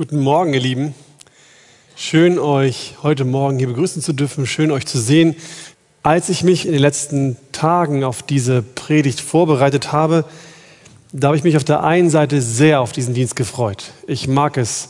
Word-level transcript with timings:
Guten 0.00 0.20
Morgen, 0.20 0.54
ihr 0.54 0.60
Lieben. 0.60 0.94
Schön, 1.94 2.38
euch 2.38 2.94
heute 3.02 3.26
Morgen 3.26 3.58
hier 3.58 3.66
begrüßen 3.66 4.00
zu 4.00 4.14
dürfen. 4.14 4.46
Schön, 4.46 4.70
euch 4.70 4.86
zu 4.86 4.98
sehen. 4.98 5.36
Als 6.02 6.30
ich 6.30 6.42
mich 6.42 6.64
in 6.64 6.72
den 6.72 6.80
letzten 6.80 7.36
Tagen 7.52 8.02
auf 8.02 8.22
diese 8.22 8.62
Predigt 8.62 9.20
vorbereitet 9.20 9.92
habe, 9.92 10.24
da 11.12 11.26
habe 11.26 11.36
ich 11.36 11.44
mich 11.44 11.58
auf 11.58 11.64
der 11.64 11.82
einen 11.82 12.08
Seite 12.08 12.40
sehr 12.40 12.80
auf 12.80 12.92
diesen 12.92 13.12
Dienst 13.12 13.36
gefreut. 13.36 13.92
Ich 14.06 14.26
mag 14.26 14.56
es, 14.56 14.88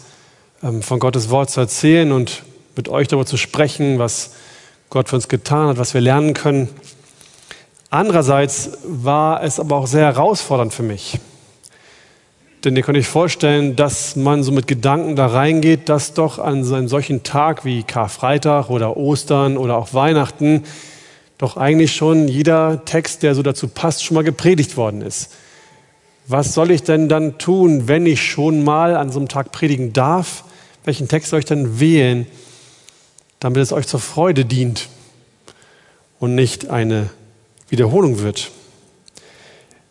ähm, 0.62 0.80
von 0.80 1.00
Gottes 1.00 1.28
Wort 1.28 1.50
zu 1.50 1.58
erzählen 1.58 2.12
und 2.12 2.44
mit 2.76 2.88
euch 2.88 3.08
darüber 3.08 3.26
zu 3.26 3.36
sprechen, 3.36 3.98
was 3.98 4.34
Gott 4.90 5.08
für 5.08 5.16
uns 5.16 5.26
getan 5.26 5.70
hat, 5.70 5.78
was 5.78 5.92
wir 5.92 6.00
lernen 6.00 6.34
können. 6.34 6.68
Andererseits 7.90 8.78
war 8.84 9.42
es 9.42 9.58
aber 9.58 9.74
auch 9.74 9.88
sehr 9.88 10.04
herausfordernd 10.04 10.72
für 10.72 10.84
mich. 10.84 11.18
Denn 12.64 12.76
ihr 12.76 12.82
könnt 12.82 12.98
euch 12.98 13.08
vorstellen, 13.08 13.74
dass 13.74 14.16
man 14.16 14.42
so 14.42 14.52
mit 14.52 14.66
Gedanken 14.66 15.16
da 15.16 15.28
reingeht, 15.28 15.88
dass 15.88 16.12
doch 16.12 16.38
an 16.38 16.62
so 16.62 16.74
einem 16.74 16.88
solchen 16.88 17.22
Tag 17.22 17.64
wie 17.64 17.82
Karfreitag 17.84 18.68
oder 18.68 18.98
Ostern 18.98 19.56
oder 19.56 19.76
auch 19.78 19.94
Weihnachten 19.94 20.64
doch 21.38 21.56
eigentlich 21.56 21.96
schon 21.96 22.28
jeder 22.28 22.84
Text, 22.84 23.22
der 23.22 23.34
so 23.34 23.42
dazu 23.42 23.66
passt, 23.66 24.04
schon 24.04 24.14
mal 24.14 24.24
gepredigt 24.24 24.76
worden 24.76 25.00
ist. 25.00 25.30
Was 26.26 26.52
soll 26.52 26.70
ich 26.70 26.82
denn 26.82 27.08
dann 27.08 27.38
tun, 27.38 27.88
wenn 27.88 28.04
ich 28.04 28.22
schon 28.22 28.62
mal 28.62 28.94
an 28.94 29.10
so 29.10 29.18
einem 29.20 29.28
Tag 29.28 29.52
predigen 29.52 29.94
darf? 29.94 30.44
Welchen 30.84 31.08
Text 31.08 31.30
soll 31.30 31.38
ich 31.38 31.46
dann 31.46 31.80
wählen, 31.80 32.26
damit 33.38 33.62
es 33.62 33.72
euch 33.72 33.86
zur 33.86 34.00
Freude 34.00 34.44
dient 34.44 34.90
und 36.18 36.34
nicht 36.34 36.68
eine 36.68 37.08
Wiederholung 37.70 38.20
wird? 38.20 38.50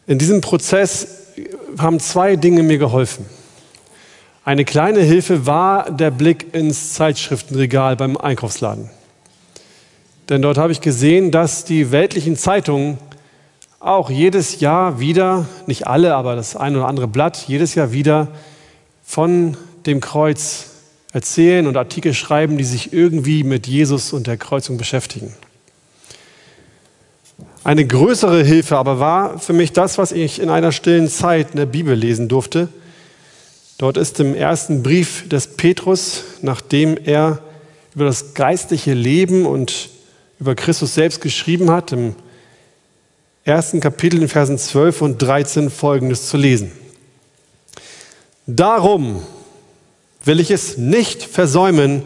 In 0.05 0.20
diesem 0.20 0.41
Prozess 0.41 1.18
haben 1.77 1.99
zwei 1.99 2.35
Dinge 2.35 2.63
mir 2.63 2.77
geholfen. 2.77 3.25
Eine 4.43 4.65
kleine 4.65 5.01
Hilfe 5.01 5.45
war 5.45 5.91
der 5.91 6.11
Blick 6.11 6.53
ins 6.53 6.93
Zeitschriftenregal 6.93 7.95
beim 7.95 8.17
Einkaufsladen. 8.17 8.89
Denn 10.29 10.41
dort 10.41 10.57
habe 10.57 10.71
ich 10.71 10.81
gesehen, 10.81 11.31
dass 11.31 11.65
die 11.65 11.91
weltlichen 11.91 12.35
Zeitungen 12.35 12.98
auch 13.79 14.09
jedes 14.09 14.59
Jahr 14.59 14.99
wieder, 14.99 15.45
nicht 15.65 15.87
alle, 15.87 16.15
aber 16.15 16.35
das 16.35 16.55
ein 16.55 16.76
oder 16.76 16.87
andere 16.87 17.07
Blatt, 17.07 17.45
jedes 17.48 17.76
Jahr 17.76 17.91
wieder 17.91 18.27
von 19.04 19.57
dem 19.85 20.01
Kreuz 20.01 20.67
erzählen 21.13 21.65
und 21.65 21.77
Artikel 21.77 22.13
schreiben, 22.13 22.57
die 22.57 22.63
sich 22.63 22.93
irgendwie 22.93 23.43
mit 23.43 23.67
Jesus 23.67 24.13
und 24.13 24.27
der 24.27 24.37
Kreuzung 24.37 24.77
beschäftigen. 24.77 25.33
Eine 27.70 27.85
größere 27.85 28.43
Hilfe 28.43 28.77
aber 28.77 28.99
war 28.99 29.37
für 29.37 29.53
mich 29.53 29.73
das, 29.73 29.99
was 29.99 30.12
ich 30.12 30.41
in 30.41 30.49
einer 30.49 30.71
stillen 30.71 31.07
Zeit 31.07 31.51
in 31.51 31.57
der 31.57 31.67
Bibel 31.67 31.93
lesen 31.93 32.27
durfte. 32.27 32.67
Dort 33.77 33.95
ist 33.95 34.20
im 34.20 34.34
ersten 34.34 34.81
Brief 34.81 35.29
des 35.29 35.55
Petrus, 35.55 36.23
nachdem 36.41 36.98
er 36.98 37.43
über 37.93 38.05
das 38.05 38.34
geistliche 38.34 38.95
Leben 38.95 39.45
und 39.45 39.89
über 40.39 40.55
Christus 40.55 40.95
selbst 40.95 41.21
geschrieben 41.21 41.70
hat, 41.70 41.91
im 41.91 42.15
ersten 43.43 43.81
Kapitel 43.81 44.20
in 44.20 44.29
Versen 44.29 44.57
12 44.57 45.04
und 45.04 45.21
13 45.21 45.70
folgendes 45.70 46.27
zu 46.27 46.37
lesen. 46.37 46.71
Darum 48.48 49.21
will 50.26 50.39
ich 50.39 50.49
es 50.49 50.79
nicht 50.79 51.21
versäumen, 51.21 52.01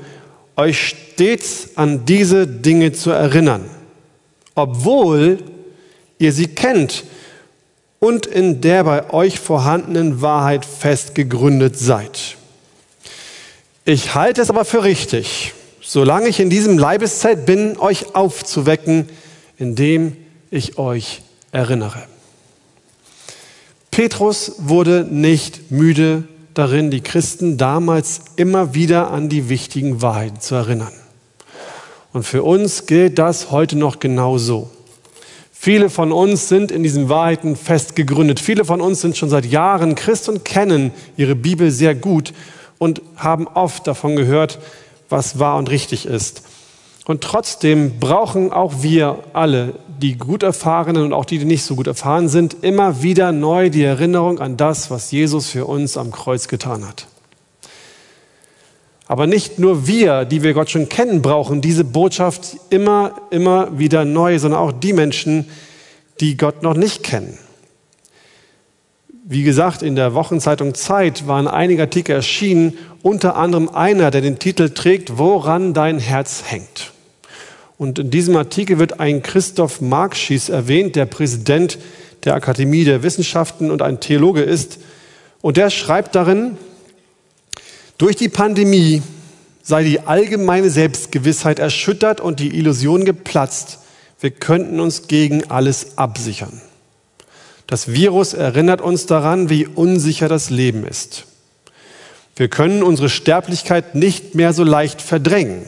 euch 0.57 0.89
stets 0.89 1.69
an 1.77 2.03
diese 2.03 2.47
Dinge 2.47 2.91
zu 2.91 3.11
erinnern 3.11 3.69
obwohl 4.55 5.39
ihr 6.17 6.31
sie 6.31 6.47
kennt 6.47 7.03
und 7.99 8.25
in 8.25 8.61
der 8.61 8.83
bei 8.83 9.13
euch 9.13 9.39
vorhandenen 9.39 10.21
Wahrheit 10.21 10.65
fest 10.65 11.15
gegründet 11.15 11.77
seid. 11.77 12.37
Ich 13.85 14.15
halte 14.15 14.41
es 14.41 14.49
aber 14.49 14.65
für 14.65 14.83
richtig, 14.83 15.53
solange 15.81 16.27
ich 16.27 16.39
in 16.39 16.49
diesem 16.49 16.77
Leibeszeit 16.77 17.45
bin, 17.45 17.77
euch 17.77 18.15
aufzuwecken, 18.15 19.09
indem 19.57 20.17
ich 20.51 20.77
euch 20.77 21.21
erinnere. 21.51 22.03
Petrus 23.91 24.53
wurde 24.57 25.05
nicht 25.09 25.71
müde 25.71 26.23
darin, 26.53 26.91
die 26.91 27.01
Christen 27.01 27.57
damals 27.57 28.21
immer 28.35 28.73
wieder 28.73 29.11
an 29.11 29.29
die 29.29 29.49
wichtigen 29.49 30.01
Wahrheiten 30.01 30.39
zu 30.39 30.55
erinnern. 30.55 30.93
Und 32.11 32.23
für 32.23 32.43
uns 32.43 32.85
gilt 32.85 33.19
das 33.19 33.51
heute 33.51 33.77
noch 33.77 33.99
genauso. 33.99 34.69
Viele 35.63 35.89
von 35.89 36.11
uns 36.11 36.49
sind 36.49 36.73
in 36.73 36.83
diesen 36.83 37.07
Wahrheiten 37.07 37.55
fest 37.55 37.95
gegründet. 37.95 38.41
Viele 38.41 38.65
von 38.65 38.81
uns 38.81 38.99
sind 38.99 39.15
schon 39.15 39.29
seit 39.29 39.45
Jahren 39.45 39.95
Christ 39.95 40.27
und 40.27 40.43
kennen 40.43 40.91
ihre 41.15 41.35
Bibel 41.35 41.71
sehr 41.71 41.95
gut 41.95 42.33
und 42.79 43.01
haben 43.15 43.47
oft 43.47 43.87
davon 43.87 44.17
gehört, 44.17 44.59
was 45.07 45.39
wahr 45.39 45.55
und 45.55 45.69
richtig 45.69 46.05
ist. 46.05 46.43
Und 47.05 47.21
trotzdem 47.21 47.97
brauchen 47.97 48.51
auch 48.51 48.83
wir 48.83 49.19
alle, 49.31 49.75
die 50.01 50.17
gut 50.17 50.43
erfahrenen 50.43 51.05
und 51.05 51.13
auch 51.13 51.23
die, 51.23 51.37
die 51.37 51.45
nicht 51.45 51.63
so 51.63 51.77
gut 51.77 51.87
erfahren 51.87 52.27
sind, 52.27 52.57
immer 52.61 53.01
wieder 53.01 53.31
neu 53.31 53.69
die 53.69 53.83
Erinnerung 53.83 54.39
an 54.39 54.57
das, 54.57 54.91
was 54.91 55.11
Jesus 55.11 55.47
für 55.49 55.65
uns 55.65 55.95
am 55.95 56.11
Kreuz 56.11 56.49
getan 56.49 56.85
hat. 56.85 57.07
Aber 59.07 59.27
nicht 59.27 59.59
nur 59.59 59.85
wir, 59.85 60.25
die 60.25 60.43
wir 60.43 60.53
Gott 60.53 60.69
schon 60.69 60.89
kennen, 60.89 61.21
brauchen 61.21 61.61
diese 61.61 61.83
Botschaft 61.83 62.57
immer, 62.69 63.15
immer 63.31 63.77
wieder 63.77 64.05
neu, 64.05 64.39
sondern 64.39 64.61
auch 64.61 64.71
die 64.71 64.93
Menschen, 64.93 65.45
die 66.19 66.37
Gott 66.37 66.63
noch 66.63 66.75
nicht 66.75 67.03
kennen. 67.03 67.37
Wie 69.25 69.43
gesagt, 69.43 69.81
in 69.83 69.95
der 69.95 70.13
Wochenzeitung 70.13 70.73
Zeit 70.73 71.27
waren 71.27 71.47
einige 71.47 71.83
Artikel 71.83 72.13
erschienen, 72.13 72.77
unter 73.01 73.35
anderem 73.35 73.69
einer, 73.69 74.11
der 74.11 74.21
den 74.21 74.39
Titel 74.39 74.69
trägt, 74.69 75.17
Woran 75.17 75.73
dein 75.73 75.99
Herz 75.99 76.43
hängt. 76.45 76.91
Und 77.77 77.99
in 77.99 78.09
diesem 78.11 78.35
Artikel 78.35 78.79
wird 78.79 78.99
ein 78.99 79.23
Christoph 79.23 79.81
Markschies 79.81 80.49
erwähnt, 80.49 80.95
der 80.95 81.05
Präsident 81.05 81.77
der 82.23 82.35
Akademie 82.35 82.83
der 82.85 83.03
Wissenschaften 83.03 83.71
und 83.71 83.81
ein 83.81 83.99
Theologe 83.99 84.41
ist. 84.41 84.79
Und 85.41 85.57
der 85.57 85.69
schreibt 85.69 86.15
darin, 86.15 86.57
durch 87.97 88.15
die 88.15 88.29
Pandemie 88.29 89.01
sei 89.61 89.83
die 89.83 90.01
allgemeine 90.01 90.69
Selbstgewissheit 90.69 91.59
erschüttert 91.59 92.19
und 92.19 92.39
die 92.39 92.57
Illusion 92.57 93.05
geplatzt, 93.05 93.79
wir 94.19 94.31
könnten 94.31 94.79
uns 94.79 95.07
gegen 95.07 95.49
alles 95.49 95.97
absichern. 95.97 96.61
Das 97.67 97.93
Virus 97.93 98.33
erinnert 98.33 98.81
uns 98.81 99.05
daran, 99.05 99.49
wie 99.49 99.65
unsicher 99.67 100.27
das 100.27 100.49
Leben 100.49 100.85
ist. 100.85 101.25
Wir 102.35 102.47
können 102.47 102.83
unsere 102.83 103.09
Sterblichkeit 103.09 103.95
nicht 103.95 104.35
mehr 104.35 104.53
so 104.53 104.63
leicht 104.63 105.01
verdrängen. 105.01 105.65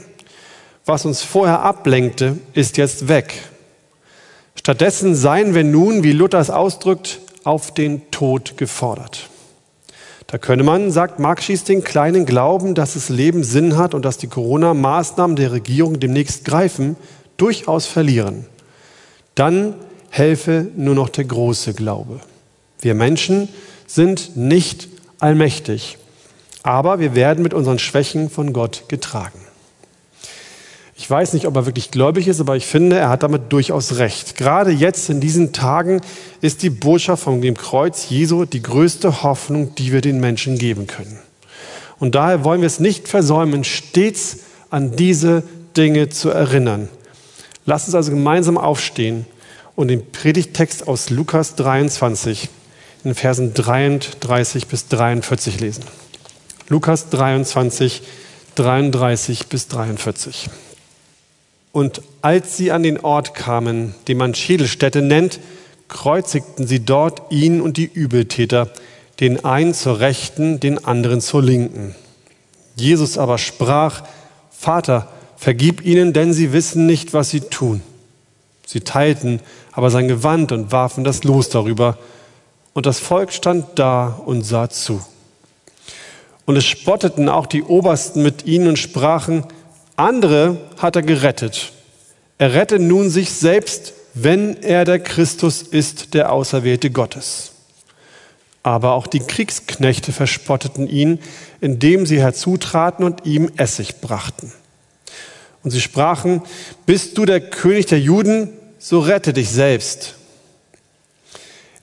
Was 0.86 1.06
uns 1.06 1.22
vorher 1.22 1.62
ablenkte, 1.62 2.38
ist 2.54 2.78
jetzt 2.78 3.08
weg. 3.08 3.42
Stattdessen 4.56 5.16
seien 5.16 5.54
wir 5.54 5.64
nun, 5.64 6.04
wie 6.04 6.12
Luther 6.12 6.40
es 6.40 6.50
ausdrückt, 6.50 7.20
auf 7.44 7.74
den 7.74 8.10
Tod 8.12 8.58
gefordert. 8.58 9.30
Da 10.28 10.40
könne 10.40 10.64
man, 10.64 10.92
sagt 10.92 11.20
Marx 11.20 11.46
Schies, 11.46 11.64
kleinen 11.84 12.26
Glauben, 12.26 12.74
dass 12.74 12.96
das 12.96 13.10
Leben 13.10 13.44
Sinn 13.44 13.78
hat 13.78 13.94
und 13.94 14.04
dass 14.04 14.18
die 14.18 14.28
Corona-Maßnahmen 14.28 15.36
der 15.36 15.52
Regierung 15.52 16.00
demnächst 16.00 16.46
greifen, 16.46 16.96
durchaus 17.38 17.86
verlieren. 17.86 18.46
Dann 19.36 19.76
helfe 20.10 20.68
nur 20.76 20.96
noch 20.96 21.10
der 21.10 21.26
große 21.26 21.74
Glaube. 21.74 22.22
Wir 22.80 22.96
Menschen 22.96 23.50
sind 23.86 24.36
nicht 24.36 24.88
allmächtig, 25.20 25.98
aber 26.64 27.00
wir 27.00 27.14
werden 27.14 27.44
mit 27.44 27.54
unseren 27.54 27.80
Schwächen 27.80 28.30
von 28.30 28.52
Gott 28.52 28.86
getragen. 28.88 29.45
Ich 30.98 31.10
weiß 31.10 31.34
nicht, 31.34 31.46
ob 31.46 31.56
er 31.58 31.66
wirklich 31.66 31.92
gläubig 31.92 32.28
ist, 32.30 32.40
aber 32.40 32.56
ich 32.56 32.66
finde, 32.66 32.98
er 32.98 33.10
hat 33.10 33.24
damit 33.24 33.52
durchaus 33.52 33.98
recht. 33.98 34.38
Gerade 34.38 34.72
jetzt 34.72 35.10
in 35.10 35.20
diesen 35.20 35.52
Tagen 35.52 36.00
ist 36.40 36.64
die 36.64 36.70
Botschaft 36.70 37.24
von 37.24 37.42
dem 37.42 37.58
Kreuz 37.58 38.10
Jesu 38.10 38.46
die 38.46 38.62
größte 38.62 39.22
Hoffnung, 39.22 39.76
die 39.76 39.92
wir 39.92 40.00
den 40.00 40.22
Menschen 40.22 40.58
geben 40.58 40.88
können. 40.88 41.20
Und 42.00 42.16
daher 42.16 42.46
wollen 42.46 42.62
wir 42.62 42.68
es 42.68 42.80
nicht 42.80 43.10
versäumen, 43.10 43.66
stets 43.66 44.38
an 44.70 44.96
diese 44.96 45.44
Dinge 45.76 46.10
zu 46.10 46.30
erinnern. 46.30 46.88
Lasst 47.66 47.88
uns 47.88 47.96
also 47.96 48.12
gemeinsam 48.12 48.58
aufstehen 48.58 49.26
und 49.76 49.90
den 49.90 50.12
Predigttext 50.12 50.88
aus 50.88 51.10
Lukas 51.10 51.56
23 51.56 52.50
in 53.04 53.16
Versen 53.16 53.54
33 53.54 54.68
bis 54.68 54.88
43 54.88 55.60
lesen. 55.60 55.84
Lukas 56.70 57.10
23, 57.10 58.02
33 58.56 59.48
bis 59.48 59.68
43. 59.68 60.50
Und 61.76 62.04
als 62.22 62.56
sie 62.56 62.72
an 62.72 62.84
den 62.84 63.02
Ort 63.02 63.34
kamen, 63.34 63.96
den 64.08 64.16
man 64.18 64.34
Schädelstätte 64.34 65.02
nennt, 65.02 65.42
kreuzigten 65.90 66.66
sie 66.66 66.80
dort 66.80 67.34
ihn 67.34 67.60
und 67.60 67.76
die 67.76 67.84
Übeltäter, 67.84 68.70
den 69.20 69.44
einen 69.44 69.74
zur 69.74 70.00
Rechten, 70.00 70.62
den 70.62 70.86
anderen 70.86 71.20
zur 71.20 71.44
Linken. 71.44 71.94
Jesus 72.78 73.18
aber 73.18 73.38
sprach, 73.38 74.04
Vater, 74.50 75.10
vergib 75.36 75.86
ihnen, 75.86 76.14
denn 76.14 76.32
sie 76.32 76.54
wissen 76.54 76.86
nicht, 76.86 77.14
was 77.14 77.30
sie 77.30 77.42
tun. 77.42 77.82
Sie 78.66 78.80
teilten 78.80 79.42
aber 79.74 79.90
sein 79.90 80.08
Gewand 80.08 80.54
und 80.54 80.72
warfen 80.72 81.04
das 81.04 81.26
Los 81.26 81.50
darüber. 81.50 81.98
Und 82.72 82.86
das 82.86 83.00
Volk 83.00 83.34
stand 83.34 83.66
da 83.76 84.18
und 84.26 84.44
sah 84.44 84.70
zu. 84.70 85.06
Und 86.46 86.56
es 86.56 86.64
spotteten 86.64 87.28
auch 87.28 87.48
die 87.48 87.64
Obersten 87.64 88.24
mit 88.24 88.46
ihnen 88.46 88.70
und 88.70 88.80
sprachen, 88.80 89.44
andere 89.96 90.58
hat 90.78 90.96
er 90.96 91.02
gerettet. 91.02 91.72
Er 92.38 92.54
rette 92.54 92.80
nun 92.80 93.10
sich 93.10 93.32
selbst, 93.32 93.94
wenn 94.14 94.62
er 94.62 94.86
der 94.86 95.00
Christus 95.00 95.62
ist, 95.62 96.14
der 96.14 96.32
Auserwählte 96.32 96.90
Gottes. 96.90 97.52
Aber 98.64 98.94
auch 98.94 99.08
die 99.08 99.20
Kriegsknechte 99.20 100.12
verspotteten 100.12 100.88
ihn, 100.88 101.20
indem 101.62 102.06
sie 102.06 102.20
herzutraten 102.20 103.06
und 103.06 103.26
ihm 103.26 103.52
Essig 103.58 104.02
brachten. 104.02 104.52
Und 105.64 105.72
sie 105.72 105.82
sprachen, 105.82 106.42
bist 106.86 107.18
du 107.18 107.26
der 107.26 107.42
König 107.42 107.88
der 107.88 108.00
Juden, 108.00 108.50
so 108.80 109.00
rette 109.00 109.34
dich 109.34 109.50
selbst. 109.50 110.16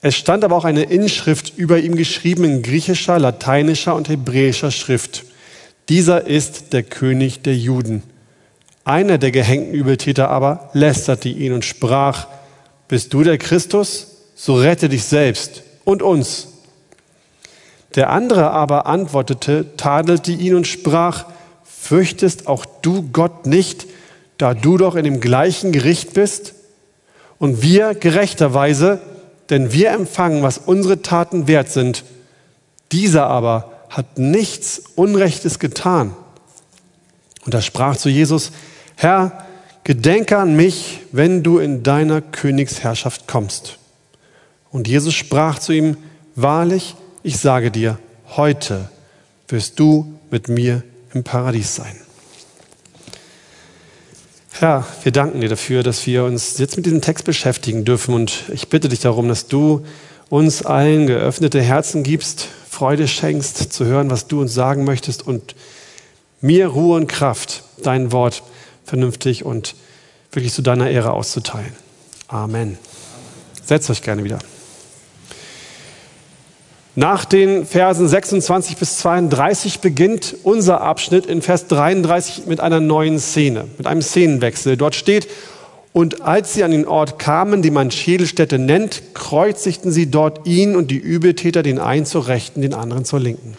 Es 0.01 0.15
stand 0.15 0.43
aber 0.43 0.55
auch 0.55 0.65
eine 0.65 0.83
Inschrift 0.83 1.53
über 1.57 1.79
ihm 1.79 1.95
geschrieben 1.95 2.43
in 2.43 2.61
griechischer, 2.61 3.19
lateinischer 3.19 3.95
und 3.95 4.09
hebräischer 4.09 4.71
Schrift. 4.71 5.23
Dieser 5.89 6.27
ist 6.27 6.73
der 6.73 6.83
König 6.83 7.41
der 7.41 7.55
Juden. 7.55 8.03
Einer 8.85 9.17
der 9.17 9.31
gehängten 9.31 9.73
Übeltäter 9.73 10.29
aber 10.29 10.69
lästerte 10.73 11.29
ihn 11.29 11.53
und 11.53 11.65
sprach, 11.65 12.27
bist 12.87 13.13
du 13.13 13.23
der 13.23 13.37
Christus? 13.37 14.07
So 14.35 14.55
rette 14.55 14.89
dich 14.89 15.03
selbst 15.03 15.63
und 15.83 16.01
uns. 16.01 16.47
Der 17.95 18.09
andere 18.09 18.51
aber 18.51 18.87
antwortete, 18.87 19.77
tadelte 19.77 20.31
ihn 20.31 20.55
und 20.55 20.67
sprach, 20.67 21.25
fürchtest 21.63 22.47
auch 22.47 22.65
du 22.81 23.09
Gott 23.13 23.45
nicht, 23.45 23.85
da 24.37 24.53
du 24.53 24.77
doch 24.77 24.95
in 24.95 25.03
dem 25.03 25.19
gleichen 25.19 25.71
Gericht 25.71 26.13
bist? 26.13 26.55
Und 27.39 27.61
wir 27.61 27.93
gerechterweise 27.93 28.99
denn 29.49 29.73
wir 29.73 29.91
empfangen, 29.91 30.43
was 30.43 30.57
unsere 30.57 31.01
Taten 31.01 31.47
wert 31.47 31.69
sind. 31.69 32.03
Dieser 32.91 33.27
aber 33.27 33.72
hat 33.93 34.17
nichts 34.17 34.81
Unrechtes 34.95 35.59
getan. 35.59 36.15
Und 37.45 37.53
er 37.53 37.61
sprach 37.61 37.95
zu 37.95 38.09
Jesus, 38.09 38.51
Herr, 38.95 39.45
gedenke 39.83 40.37
an 40.37 40.55
mich, 40.55 41.01
wenn 41.11 41.43
du 41.43 41.59
in 41.59 41.83
deiner 41.83 42.21
Königsherrschaft 42.21 43.27
kommst. 43.27 43.77
Und 44.71 44.87
Jesus 44.87 45.13
sprach 45.13 45.59
zu 45.59 45.73
ihm, 45.73 45.97
wahrlich, 46.35 46.95
ich 47.21 47.37
sage 47.37 47.69
dir, 47.69 47.99
heute 48.35 48.89
wirst 49.47 49.79
du 49.79 50.19
mit 50.31 50.49
mir 50.49 50.81
im 51.13 51.23
Paradies 51.23 51.75
sein. 51.75 51.95
Herr, 54.53 54.87
wir 55.03 55.11
danken 55.11 55.41
dir 55.41 55.49
dafür, 55.49 55.83
dass 55.83 56.07
wir 56.07 56.23
uns 56.23 56.57
jetzt 56.57 56.77
mit 56.77 56.87
diesem 56.87 57.01
Text 57.01 57.25
beschäftigen 57.25 57.85
dürfen. 57.85 58.15
Und 58.15 58.45
ich 58.51 58.69
bitte 58.69 58.89
dich 58.89 59.01
darum, 59.01 59.27
dass 59.27 59.47
du 59.47 59.85
uns 60.29 60.65
allen 60.65 61.05
geöffnete 61.05 61.61
Herzen 61.61 62.01
gibst, 62.01 62.47
Freude 62.73 63.07
schenkst, 63.07 63.71
zu 63.71 63.85
hören, 63.85 64.09
was 64.09 64.27
du 64.27 64.41
uns 64.41 64.53
sagen 64.53 64.83
möchtest 64.83 65.25
und 65.25 65.55
mir 66.41 66.67
Ruhe 66.67 66.97
und 66.97 67.07
Kraft, 67.07 67.63
dein 67.83 68.11
Wort 68.11 68.41
vernünftig 68.83 69.45
und 69.45 69.75
wirklich 70.31 70.53
zu 70.53 70.63
deiner 70.63 70.89
Ehre 70.89 71.11
auszuteilen. 71.11 71.71
Amen. 72.27 72.79
Setzt 73.63 73.91
euch 73.91 74.01
gerne 74.01 74.23
wieder. 74.23 74.39
Nach 76.95 77.25
den 77.25 77.65
Versen 77.65 78.07
26 78.07 78.77
bis 78.77 78.97
32 78.97 79.79
beginnt 79.79 80.35
unser 80.41 80.81
Abschnitt 80.81 81.27
in 81.27 81.43
Vers 81.43 81.67
33 81.67 82.47
mit 82.47 82.59
einer 82.59 82.79
neuen 82.79 83.19
Szene, 83.19 83.65
mit 83.77 83.85
einem 83.85 84.01
Szenenwechsel. 84.01 84.77
Dort 84.77 84.95
steht, 84.95 85.27
und 85.93 86.23
als 86.23 86.53
sie 86.53 86.63
an 86.63 86.71
den 86.71 86.87
Ort 86.87 87.19
kamen, 87.19 87.61
den 87.61 87.73
man 87.73 87.91
Schädelstätte 87.91 88.57
nennt, 88.57 89.13
kreuzigten 89.13 89.91
sie 89.91 90.09
dort 90.09 90.47
ihn 90.47 90.75
und 90.75 90.89
die 90.89 90.97
Übeltäter, 90.97 91.61
den 91.61 91.77
einen 91.77 92.07
zur 92.07 92.27
Rechten, 92.27 92.61
den 92.61 92.73
anderen 92.73 93.05
zur 93.05 93.19
Linken. 93.19 93.55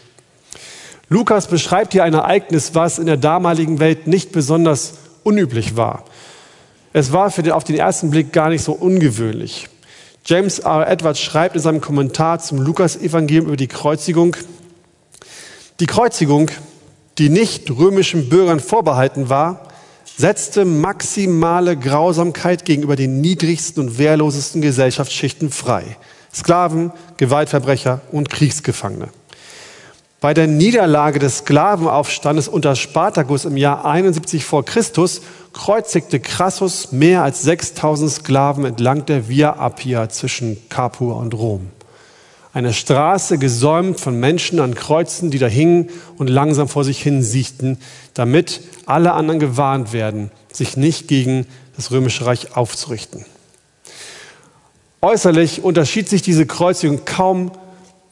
Lukas 1.09 1.47
beschreibt 1.47 1.93
hier 1.93 2.03
ein 2.03 2.13
Ereignis, 2.13 2.75
was 2.75 2.99
in 2.99 3.07
der 3.07 3.17
damaligen 3.17 3.79
Welt 3.79 4.09
nicht 4.09 4.33
besonders 4.33 4.95
unüblich 5.23 5.77
war. 5.77 6.05
Es 6.93 7.13
war 7.13 7.31
für 7.31 7.45
den, 7.45 7.53
auf 7.53 7.63
den 7.63 7.77
ersten 7.77 8.11
Blick 8.11 8.33
gar 8.33 8.49
nicht 8.49 8.65
so 8.65 8.73
ungewöhnlich. 8.73 9.69
James 10.27 10.59
R. 10.59 10.89
Edwards 10.89 11.21
schreibt 11.21 11.55
in 11.55 11.63
seinem 11.63 11.81
Kommentar 11.81 12.41
zum 12.41 12.59
Lukas-Evangelium 12.59 13.47
über 13.47 13.57
die 13.57 13.69
Kreuzigung, 13.69 14.37
die 15.79 15.87
Kreuzigung, 15.87 16.51
die 17.19 17.29
nicht 17.29 17.71
römischen 17.71 18.29
Bürgern 18.29 18.59
vorbehalten 18.59 19.29
war, 19.29 19.69
setzte 20.17 20.65
maximale 20.65 21.77
Grausamkeit 21.77 22.65
gegenüber 22.65 22.97
den 22.97 23.21
niedrigsten 23.21 23.83
und 23.83 23.99
wehrlosesten 23.99 24.61
Gesellschaftsschichten 24.61 25.51
frei. 25.51 25.97
Sklaven, 26.33 26.93
Gewaltverbrecher 27.17 28.01
und 28.11 28.31
Kriegsgefangene. 28.31 29.09
Bei 30.21 30.33
der 30.33 30.47
Niederlage 30.47 31.19
des 31.19 31.39
Sklavenaufstandes 31.39 32.49
unter 32.49 32.77
Spartacus 32.77 33.45
im 33.45 33.59
Jahr 33.59 33.85
71 33.85 34.45
vor 34.45 34.65
Christus 34.65 35.21
kreuzigte 35.53 36.19
Crassus 36.19 36.93
mehr 36.93 37.23
als 37.23 37.43
6000 37.43 38.11
Sklaven 38.11 38.65
entlang 38.65 39.05
der 39.05 39.29
Via 39.29 39.53
Appia 39.59 40.09
zwischen 40.09 40.57
Capua 40.71 41.17
und 41.17 41.35
Rom. 41.35 41.69
Eine 42.55 42.73
Straße 42.73 43.39
gesäumt 43.39 43.99
von 43.99 44.19
Menschen 44.21 44.61
an 44.61 44.77
Kreuzen, 44.77 45.33
die 45.33 45.41
da 45.41 45.49
hingen 45.49 45.91
und 46.19 46.31
langsam 46.31 46.69
vor 46.69 46.85
sich 46.85 47.03
hin 47.03 47.21
siechten, 47.21 47.79
damit 48.15 48.61
alle 48.87 49.13
anderen 49.13 49.41
gewarnt 49.41 49.93
werden, 49.93 50.31
sich 50.53 50.77
nicht 50.77 51.09
gegen 51.09 51.49
das 51.75 51.91
römische 51.91 52.27
Reich 52.27 52.57
aufzurichten. 52.57 53.27
Äußerlich 55.03 55.65
unterschied 55.65 56.09
sich 56.09 56.23
diese 56.23 56.47
Kreuzigung 56.47 57.05
kaum 57.05 57.51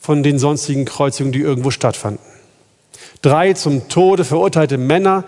von 0.00 0.24
den 0.24 0.40
sonstigen 0.40 0.86
Kreuzigungen, 0.86 1.32
die 1.32 1.38
irgendwo 1.38 1.70
stattfanden. 1.70 2.26
Drei 3.22 3.52
zum 3.52 3.88
Tode 3.88 4.24
verurteilte 4.24 4.76
Männer 4.76 5.22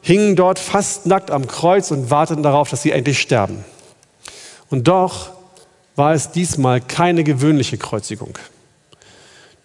hingen 0.00 0.36
dort 0.36 0.60
fast 0.60 1.06
nackt 1.06 1.32
am 1.32 1.48
Kreuz 1.48 1.90
und 1.90 2.12
warteten 2.12 2.44
darauf, 2.44 2.70
dass 2.70 2.82
sie 2.82 2.92
endlich 2.92 3.20
sterben. 3.20 3.64
Und 4.70 4.86
doch 4.86 5.30
war 5.96 6.14
es 6.14 6.30
diesmal 6.30 6.80
keine 6.80 7.24
gewöhnliche 7.24 7.76
Kreuzigung. 7.76 8.38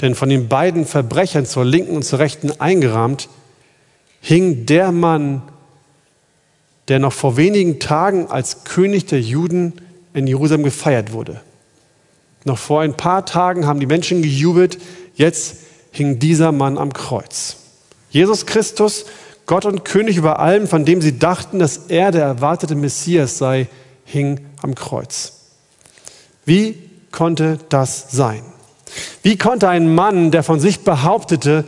Denn 0.01 0.15
von 0.15 0.29
den 0.29 0.47
beiden 0.47 0.85
Verbrechern 0.85 1.45
zur 1.45 1.65
linken 1.65 1.95
und 1.95 2.03
zur 2.03 2.19
rechten 2.19 2.59
eingerahmt 2.59 3.29
hing 4.21 4.65
der 4.65 4.91
Mann, 4.91 5.41
der 6.87 6.99
noch 6.99 7.13
vor 7.13 7.37
wenigen 7.37 7.79
Tagen 7.79 8.27
als 8.27 8.63
König 8.63 9.05
der 9.05 9.21
Juden 9.21 9.73
in 10.13 10.27
Jerusalem 10.27 10.63
gefeiert 10.63 11.11
wurde. 11.11 11.41
Noch 12.43 12.57
vor 12.57 12.81
ein 12.81 12.95
paar 12.97 13.25
Tagen 13.25 13.65
haben 13.65 13.79
die 13.79 13.85
Menschen 13.85 14.21
gejubelt, 14.21 14.79
jetzt 15.15 15.57
hing 15.91 16.19
dieser 16.19 16.51
Mann 16.51 16.77
am 16.77 16.93
Kreuz. 16.93 17.57
Jesus 18.09 18.45
Christus 18.45 19.05
Gott 19.45 19.65
und 19.65 19.85
König 19.85 20.17
über 20.17 20.39
allem, 20.39 20.67
von 20.67 20.85
dem 20.85 21.01
sie 21.01 21.19
dachten, 21.19 21.59
dass 21.59 21.77
er 21.87 22.11
der 22.11 22.23
erwartete 22.23 22.75
Messias 22.75 23.37
sei, 23.37 23.67
hing 24.03 24.39
am 24.61 24.73
Kreuz. 24.73 25.33
Wie 26.45 26.77
konnte 27.11 27.59
das 27.69 28.11
sein? 28.11 28.41
Wie 29.23 29.37
konnte 29.37 29.69
ein 29.69 29.93
Mann, 29.93 30.31
der 30.31 30.43
von 30.43 30.59
sich 30.59 30.81
behauptete, 30.81 31.65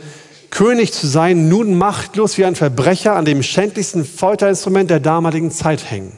König 0.50 0.92
zu 0.92 1.06
sein, 1.06 1.48
nun 1.48 1.74
machtlos 1.74 2.38
wie 2.38 2.44
ein 2.44 2.54
Verbrecher 2.54 3.14
an 3.14 3.24
dem 3.24 3.42
schändlichsten 3.42 4.04
Folterinstrument 4.04 4.90
der 4.90 5.00
damaligen 5.00 5.50
Zeit 5.50 5.90
hängen? 5.90 6.12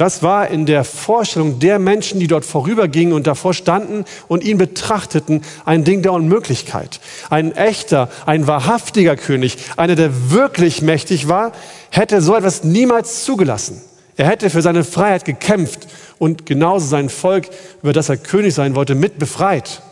Das 0.00 0.22
war 0.22 0.48
in 0.48 0.64
der 0.64 0.84
Vorstellung 0.84 1.58
der 1.58 1.78
Menschen, 1.78 2.20
die 2.20 2.26
dort 2.26 2.46
vorübergingen 2.46 3.12
und 3.12 3.26
davor 3.26 3.52
standen 3.52 4.06
und 4.28 4.42
ihn 4.42 4.56
betrachteten, 4.56 5.42
ein 5.66 5.84
Ding 5.84 6.00
der 6.00 6.14
Unmöglichkeit. 6.14 7.00
Ein 7.28 7.54
echter, 7.54 8.08
ein 8.24 8.46
wahrhaftiger 8.46 9.14
König, 9.16 9.58
einer, 9.76 9.96
der 9.96 10.30
wirklich 10.30 10.80
mächtig 10.80 11.28
war, 11.28 11.52
hätte 11.90 12.22
so 12.22 12.34
etwas 12.34 12.64
niemals 12.64 13.24
zugelassen. 13.26 13.82
Er 14.16 14.26
hätte 14.26 14.50
für 14.50 14.62
seine 14.62 14.84
Freiheit 14.84 15.24
gekämpft 15.24 15.88
und 16.18 16.46
genauso 16.46 16.86
sein 16.86 17.08
Volk, 17.08 17.48
über 17.82 17.92
das 17.92 18.08
er 18.08 18.16
König 18.16 18.54
sein 18.54 18.74
wollte, 18.74 18.94
mit 18.94 19.18
befreit. 19.18 19.82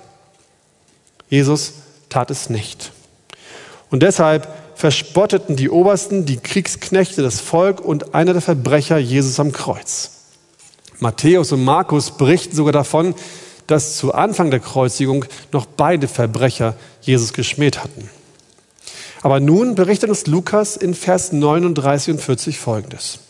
Jesus 1.29 1.75
tat 2.09 2.31
es 2.31 2.51
nicht. 2.51 2.93
Und 3.91 4.03
deshalb 4.03 4.49
verspotteten 4.75 5.57
die 5.57 5.71
Obersten, 5.71 6.25
die 6.25 6.37
Kriegsknechte, 6.37 7.23
das 7.23 7.41
Volk 7.41 7.81
und 7.81 8.15
einer 8.15 8.33
der 8.33 8.43
Verbrecher 8.43 8.99
Jesus 8.99 9.41
am 9.41 9.53
Kreuz. 9.53 10.13
Matthäus 11.01 11.53
und 11.53 11.65
Markus 11.65 12.11
berichten 12.11 12.57
sogar 12.57 12.73
davon, 12.73 13.15
dass 13.67 13.97
zu 13.97 14.15
Anfang 14.15 14.51
der 14.51 14.61
Kreuzigung 14.61 15.25
noch 15.53 15.67
beide 15.67 16.09
Verbrecher 16.09 16.75
Jesus 17.03 17.33
geschmäht 17.33 17.83
hatten. 17.83 18.09
Aber 19.23 19.41
nun 19.41 19.75
berichtet 19.75 20.11
uns 20.11 20.27
Lukas 20.27 20.77
in 20.77 20.95
Vers 20.95 21.33
39 21.33 22.15
und 22.15 22.21
40 22.21 22.59
folgendes. 22.59 23.21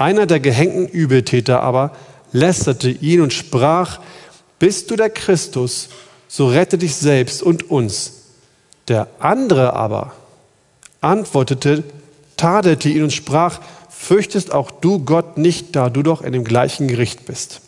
Einer 0.00 0.24
der 0.24 0.40
gehängten 0.40 0.88
Übeltäter 0.88 1.62
aber 1.62 1.92
lästerte 2.32 2.88
ihn 2.88 3.20
und 3.20 3.34
sprach, 3.34 4.00
bist 4.58 4.90
du 4.90 4.96
der 4.96 5.10
Christus, 5.10 5.90
so 6.26 6.48
rette 6.48 6.78
dich 6.78 6.96
selbst 6.96 7.42
und 7.42 7.70
uns. 7.70 8.22
Der 8.88 9.08
andere 9.18 9.74
aber 9.74 10.14
antwortete, 11.02 11.84
tadelte 12.38 12.88
ihn 12.88 13.02
und 13.02 13.12
sprach, 13.12 13.60
fürchtest 13.90 14.54
auch 14.54 14.70
du 14.70 15.00
Gott 15.00 15.36
nicht, 15.36 15.76
da 15.76 15.90
du 15.90 16.02
doch 16.02 16.22
in 16.22 16.32
dem 16.32 16.44
gleichen 16.44 16.88
Gericht 16.88 17.26
bist. 17.26 17.60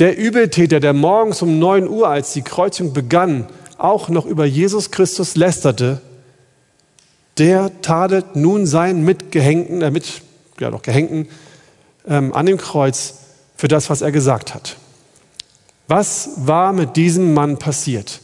Der 0.00 0.18
Übeltäter, 0.18 0.80
der 0.80 0.92
morgens 0.92 1.40
um 1.40 1.60
9 1.60 1.86
Uhr, 1.86 2.08
als 2.08 2.32
die 2.32 2.42
Kreuzung 2.42 2.92
begann, 2.92 3.46
auch 3.78 4.08
noch 4.08 4.26
über 4.26 4.44
Jesus 4.44 4.90
Christus 4.90 5.36
lästerte, 5.36 6.00
der 7.38 7.80
tadelt 7.80 8.34
nun 8.34 8.66
seinen 8.66 9.04
Mitgehängten, 9.04 9.80
äh, 9.80 9.92
mit, 9.92 10.23
ja 10.60 10.70
doch 10.70 10.82
Gehängten 10.82 11.28
ähm, 12.06 12.32
an 12.32 12.46
dem 12.46 12.58
Kreuz 12.58 13.14
für 13.56 13.68
das, 13.68 13.90
was 13.90 14.02
er 14.02 14.12
gesagt 14.12 14.54
hat. 14.54 14.76
Was 15.86 16.30
war 16.36 16.72
mit 16.72 16.96
diesem 16.96 17.34
Mann 17.34 17.58
passiert? 17.58 18.20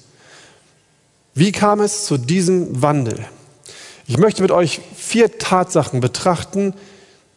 Wie 1.35 1.53
kam 1.53 1.81
es 1.81 2.07
zu 2.07 2.17
diesem 2.19 2.83
Wandel? 2.83 3.25
Ich 4.07 4.19
möchte 4.19 4.43
mit 4.43 4.51
euch 4.51 4.81
vier 4.97 5.39
Tatsachen 5.39 6.01
betrachten, 6.01 6.75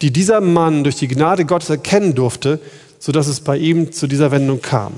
die 0.02 0.12
dieser 0.12 0.42
Mann 0.42 0.84
durch 0.84 0.96
die 0.96 1.08
Gnade 1.08 1.46
Gottes 1.46 1.70
erkennen 1.70 2.16
durfte, 2.16 2.60
sodass 3.00 3.28
es 3.28 3.42
bei 3.42 3.58
ihm 3.58 3.92
zu 3.92 4.08
dieser 4.08 4.32
Wendung 4.32 4.62
kam. 4.62 4.94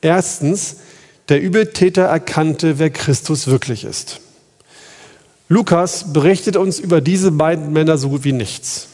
Erstens, 0.00 0.76
der 1.28 1.40
Übeltäter 1.40 2.02
erkannte, 2.02 2.78
wer 2.78 2.90
Christus 2.90 3.46
wirklich 3.46 3.84
ist. 3.84 4.20
Lukas 5.48 6.12
berichtet 6.12 6.56
uns 6.56 6.78
über 6.78 7.00
diese 7.00 7.30
beiden 7.30 7.72
Männer 7.72 7.98
so 7.98 8.08
gut 8.08 8.24
wie 8.24 8.32
nichts. 8.32 8.88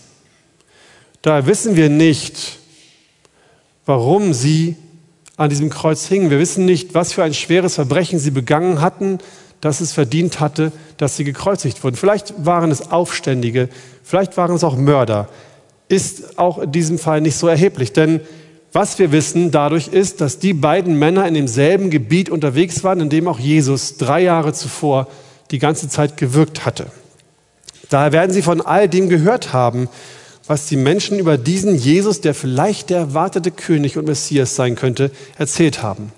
Da 1.23 1.47
wissen 1.47 1.76
wir 1.76 1.88
nicht, 1.88 2.59
warum 3.87 4.35
sie 4.35 4.76
an 5.37 5.49
diesem 5.49 5.71
Kreuz 5.71 6.06
hingen. 6.06 6.30
Wir 6.30 6.38
wissen 6.38 6.66
nicht, 6.66 6.94
was 6.94 7.12
für 7.12 7.25
ein 7.25 7.32
schweres 7.32 7.76
Verbrechen 7.76 8.18
sie 8.18 8.30
begangen 8.30 8.80
hatten, 8.80 9.18
dass 9.61 9.80
es 9.80 9.92
verdient 9.92 10.40
hatte, 10.40 10.73
dass 10.99 11.16
sie 11.16 11.25
gekreuzigt 11.25 11.82
wurden. 11.85 11.97
Vielleicht 11.97 12.44
waren 12.44 12.71
es 12.71 12.90
Aufständige, 12.90 13.68
vielleicht 14.02 14.37
waren 14.37 14.54
es 14.54 14.64
auch 14.64 14.76
Mörder. 14.76 15.28
Ist 15.88 16.38
auch 16.38 16.59
in 16.59 16.73
diesem 16.73 16.99
Fall 16.99 17.21
nicht 17.21 17.37
so 17.37 17.49
erheblich, 17.49 17.92
denn 17.92 18.21
was 18.73 18.99
wir 18.99 19.12
wissen 19.12 19.50
dadurch 19.50 19.88
ist, 19.88 20.21
dass 20.21 20.38
die 20.38 20.54
beiden 20.54 20.99
Männer 20.99 21.28
in 21.28 21.35
demselben 21.35 21.90
Gebiet 21.90 22.30
unterwegs 22.30 22.82
waren, 22.82 23.00
in 23.00 23.11
dem 23.11 23.28
auch 23.28 23.38
Jesus 23.38 23.99
drei 23.99 24.23
Jahre 24.23 24.52
zuvor 24.52 25.09
die 25.52 25.59
ganze 25.59 25.88
Zeit 25.88 26.16
gewirkt 26.16 26.66
hatte. 26.66 26.87
Daher 27.88 28.12
werden 28.12 28.32
sie 28.32 28.42
von 28.42 28.61
all 28.61 28.88
dem 28.88 29.09
gehört 29.09 29.52
haben, 29.52 29.88
was 30.47 30.66
die 30.66 30.76
Menschen 30.76 31.18
über 31.18 31.38
diesen 31.38 31.76
Jesus, 31.76 32.21
der 32.21 32.35
vielleicht 32.35 32.90
der 32.90 32.99
erwartete 32.99 33.50
König 33.50 33.97
und 33.97 34.06
Messias 34.06 34.56
sein 34.56 34.75
könnte, 34.75 35.11
erzählt 35.38 35.82
haben. 35.82 36.12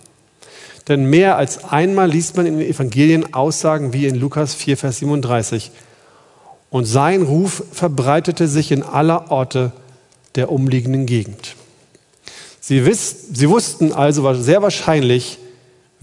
Denn 0.88 1.06
mehr 1.06 1.36
als 1.36 1.64
einmal 1.64 2.10
liest 2.10 2.36
man 2.36 2.46
in 2.46 2.58
den 2.58 2.68
Evangelien 2.68 3.34
Aussagen 3.34 3.92
wie 3.92 4.06
in 4.06 4.14
Lukas 4.14 4.54
4, 4.54 4.76
Vers 4.76 4.98
37. 4.98 5.70
Und 6.70 6.84
sein 6.84 7.22
Ruf 7.22 7.64
verbreitete 7.72 8.48
sich 8.48 8.70
in 8.70 8.82
aller 8.82 9.30
Orte 9.30 9.72
der 10.34 10.50
umliegenden 10.50 11.06
Gegend. 11.06 11.56
Sie, 12.60 12.86
wiss, 12.86 13.14
sie 13.32 13.48
wussten 13.48 13.92
also 13.92 14.32
sehr 14.34 14.62
wahrscheinlich, 14.62 15.38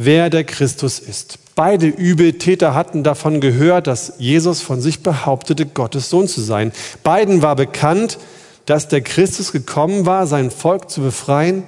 wer 0.06 0.30
der 0.30 0.44
Christus 0.44 1.00
ist. 1.00 1.40
Beide 1.56 1.88
Übeltäter 1.88 2.74
hatten 2.74 3.04
davon 3.04 3.42
gehört, 3.42 3.88
dass 3.88 4.14
Jesus 4.18 4.62
von 4.62 4.82
sich 4.82 5.04
behauptete, 5.04 5.66
Gottes 5.66 6.10
Sohn 6.10 6.28
zu 6.28 6.42
sein. 6.42 6.72
Beiden 7.04 7.42
war 7.42 7.56
bekannt, 7.56 8.18
dass 8.66 8.88
der 8.88 9.02
Christus 9.02 9.52
gekommen 9.52 10.06
war, 10.06 10.28
sein 10.28 10.50
Volk 10.50 10.90
zu 10.90 11.02
befreien 11.02 11.64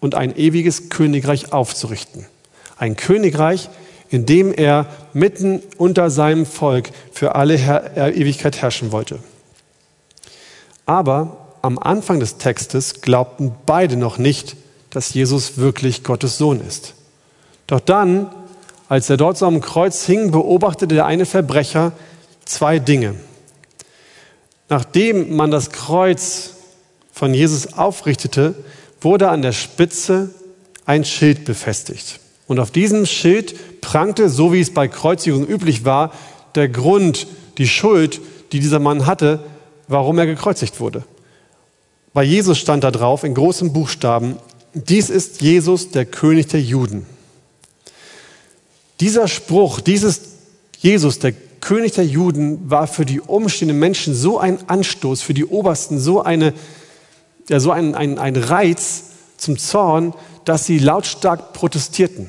und 0.00 0.14
ein 0.14 0.36
ewiges 0.36 0.88
Königreich 0.88 1.52
aufzurichten. 1.52 2.26
Ein 2.76 2.96
Königreich, 2.96 3.70
in 4.10 4.26
dem 4.26 4.52
er 4.52 4.86
mitten 5.14 5.62
unter 5.78 6.10
seinem 6.10 6.44
Volk 6.44 6.90
für 7.12 7.34
alle 7.34 7.56
Her 7.56 7.96
äh, 7.96 8.10
Ewigkeit 8.10 8.60
herrschen 8.60 8.92
wollte. 8.92 9.18
Aber 10.84 11.54
am 11.62 11.78
Anfang 11.78 12.20
des 12.20 12.36
Textes 12.36 13.00
glaubten 13.00 13.52
beide 13.64 13.96
noch 13.96 14.18
nicht, 14.18 14.56
dass 14.90 15.14
Jesus 15.14 15.56
wirklich 15.56 16.04
Gottes 16.04 16.36
Sohn 16.36 16.60
ist. 16.60 16.94
Doch 17.66 17.80
dann 17.80 18.30
als 18.92 19.08
er 19.08 19.16
dort 19.16 19.38
so 19.38 19.46
am 19.46 19.62
Kreuz 19.62 20.04
hing, 20.04 20.32
beobachtete 20.32 20.94
der 20.94 21.06
eine 21.06 21.24
Verbrecher 21.24 21.92
zwei 22.44 22.78
Dinge. 22.78 23.14
Nachdem 24.68 25.34
man 25.34 25.50
das 25.50 25.70
Kreuz 25.70 26.56
von 27.10 27.32
Jesus 27.32 27.72
aufrichtete, 27.72 28.54
wurde 29.00 29.30
an 29.30 29.40
der 29.40 29.52
Spitze 29.52 30.28
ein 30.84 31.06
Schild 31.06 31.46
befestigt. 31.46 32.20
Und 32.46 32.60
auf 32.60 32.70
diesem 32.70 33.06
Schild 33.06 33.80
prangte, 33.80 34.28
so 34.28 34.52
wie 34.52 34.60
es 34.60 34.74
bei 34.74 34.88
Kreuzigung 34.88 35.46
üblich 35.46 35.86
war, 35.86 36.12
der 36.54 36.68
Grund, 36.68 37.26
die 37.56 37.68
Schuld, 37.68 38.20
die 38.52 38.60
dieser 38.60 38.78
Mann 38.78 39.06
hatte, 39.06 39.42
warum 39.88 40.18
er 40.18 40.26
gekreuzigt 40.26 40.80
wurde. 40.80 41.02
Bei 42.12 42.24
Jesus 42.24 42.58
stand 42.58 42.84
da 42.84 42.90
drauf 42.90 43.24
in 43.24 43.32
großen 43.32 43.72
Buchstaben, 43.72 44.36
dies 44.74 45.08
ist 45.08 45.40
Jesus, 45.40 45.92
der 45.92 46.04
König 46.04 46.48
der 46.48 46.60
Juden. 46.60 47.06
Dieser 49.02 49.26
Spruch, 49.26 49.80
dieses 49.80 50.20
Jesus, 50.78 51.18
der 51.18 51.32
König 51.32 51.90
der 51.94 52.06
Juden, 52.06 52.70
war 52.70 52.86
für 52.86 53.04
die 53.04 53.20
umstehenden 53.20 53.80
Menschen 53.80 54.14
so 54.14 54.38
ein 54.38 54.60
Anstoß, 54.68 55.22
für 55.22 55.34
die 55.34 55.44
Obersten 55.44 55.98
so, 55.98 56.22
eine, 56.22 56.54
ja, 57.48 57.58
so 57.58 57.72
ein, 57.72 57.96
ein, 57.96 58.20
ein 58.20 58.36
Reiz 58.36 59.02
zum 59.38 59.58
Zorn, 59.58 60.14
dass 60.44 60.66
sie 60.66 60.78
lautstark 60.78 61.52
protestierten. 61.52 62.28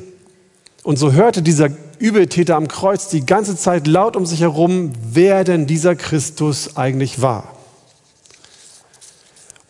Und 0.82 0.98
so 0.98 1.12
hörte 1.12 1.44
dieser 1.44 1.70
Übeltäter 2.00 2.56
am 2.56 2.68
Kreuz 2.68 3.08
die 3.08 3.24
ganze 3.24 3.56
Zeit 3.56 3.86
laut 3.86 4.16
um 4.16 4.26
sich 4.26 4.42
herum, 4.42 4.94
wer 5.12 5.44
denn 5.44 5.68
dieser 5.68 5.96
Christus 5.96 6.76
eigentlich 6.76 7.22
war. 7.22 7.54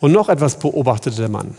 Und 0.00 0.12
noch 0.12 0.30
etwas 0.30 0.58
beobachtete 0.58 1.16
der 1.16 1.28
Mann. 1.28 1.54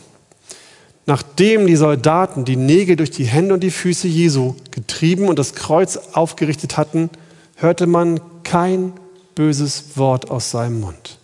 Nachdem 1.06 1.68
die 1.68 1.76
Soldaten 1.76 2.46
die 2.46 2.56
Nägel 2.56 2.96
durch 2.96 3.12
die 3.12 3.26
Hände 3.26 3.54
und 3.54 3.62
die 3.62 3.72
Füße 3.72 4.08
Jesu 4.08 4.56
getrieben 4.72 5.28
und 5.28 5.38
das 5.38 5.54
Kreuz 5.54 5.98
aufgerichtet 6.14 6.78
hatten, 6.78 7.10
hörte 7.56 7.86
man 7.86 8.20
kein 8.44 8.94
böses 9.36 9.98
Wort 9.98 10.32
aus 10.32 10.52
seinem 10.52 10.82
Mund. 10.82 11.20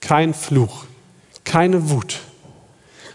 Kein 0.00 0.34
Fluch, 0.34 0.84
keine 1.44 1.90
Wut. 1.90 2.20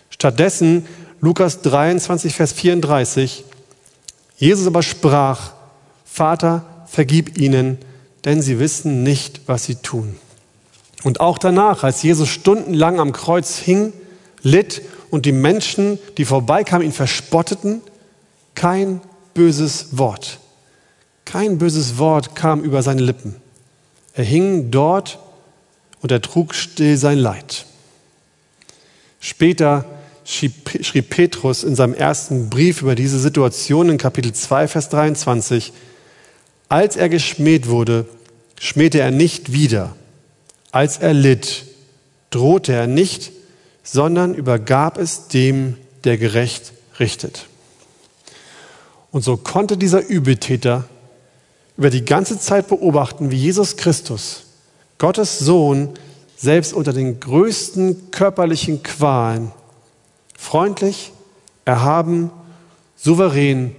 Stattdessen 0.09 0.85
Lukas 1.21 1.61
23, 1.61 2.33
Vers 2.33 2.53
34, 2.53 3.43
Jesus 4.37 4.67
aber 4.67 4.83
sprach, 4.83 5.51
Vater, 6.05 6.63
vergib 6.87 7.37
ihnen, 7.37 7.77
denn 8.23 8.41
sie 8.41 8.59
wissen 8.59 9.03
nicht, 9.03 9.41
was 9.47 9.65
sie 9.65 9.75
tun. 9.75 10.15
Und 11.03 11.19
auch 11.19 11.37
danach, 11.37 11.83
als 11.83 12.03
Jesus 12.03 12.29
stundenlang 12.29 12.99
am 12.99 13.11
Kreuz 13.11 13.57
hing, 13.57 13.93
litt 14.41 14.81
und 15.09 15.25
die 15.25 15.31
Menschen, 15.31 15.99
die 16.17 16.25
vorbeikamen, 16.25 16.85
ihn 16.85 16.93
verspotteten, 16.93 17.81
kein 18.55 19.01
böses 19.33 19.97
Wort. 19.97 20.39
Kein 21.25 21.57
böses 21.57 21.97
Wort 21.97 22.35
kam 22.35 22.63
über 22.63 22.81
seine 22.81 23.01
Lippen. 23.01 23.35
Er 24.13 24.23
hing 24.23 24.71
dort 24.71 25.19
und 26.01 26.11
er 26.11 26.21
trug 26.21 26.53
still 26.55 26.97
sein 26.97 27.19
Leid. 27.19 27.65
Später 29.19 29.85
schrieb 30.25 31.09
Petrus 31.09 31.63
in 31.63 31.75
seinem 31.75 31.93
ersten 31.93 32.49
Brief 32.49 32.81
über 32.81 32.95
diese 32.95 33.19
Situation 33.19 33.89
in 33.89 33.97
Kapitel 33.97 34.33
2, 34.33 34.67
Vers 34.67 34.89
23, 34.89 35.73
als 36.67 36.95
er 36.95 37.09
geschmäht 37.09 37.67
wurde, 37.67 38.05
schmähte 38.59 38.99
er 38.99 39.11
nicht 39.11 39.51
wieder. 39.51 39.95
Als 40.71 40.97
er 40.97 41.13
litt, 41.13 41.65
drohte 42.29 42.73
er 42.73 42.85
nicht, 42.85 43.31
sondern 43.91 44.36
übergab 44.36 45.00
es 45.00 45.27
dem, 45.29 45.75
der 46.03 46.17
gerecht 46.17 46.74
richtet. 47.00 47.48
Und 49.12 49.24
so 49.24 49.36
konnte 49.36 49.77
dieser 49.77 50.05
Übeltäter 50.05 50.86
über 51.75 51.89
die 51.89 52.05
ganze 52.05 52.39
Zeit 52.39 52.67
beobachten, 52.67 53.31
wie 53.31 53.38
Jesus 53.38 53.77
Christus, 53.77 54.43
Gottes 55.00 55.39
Sohn, 55.39 55.89
selbst 56.38 56.74
unter 56.74 56.93
den 56.93 57.19
größten 57.19 58.12
körperlichen 58.12 58.84
Qualen 58.84 59.51
freundlich, 60.38 61.12
erhaben, 61.65 62.29
souverän 62.96 63.75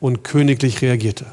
und 0.00 0.24
königlich 0.24 0.82
reagierte. 0.82 1.24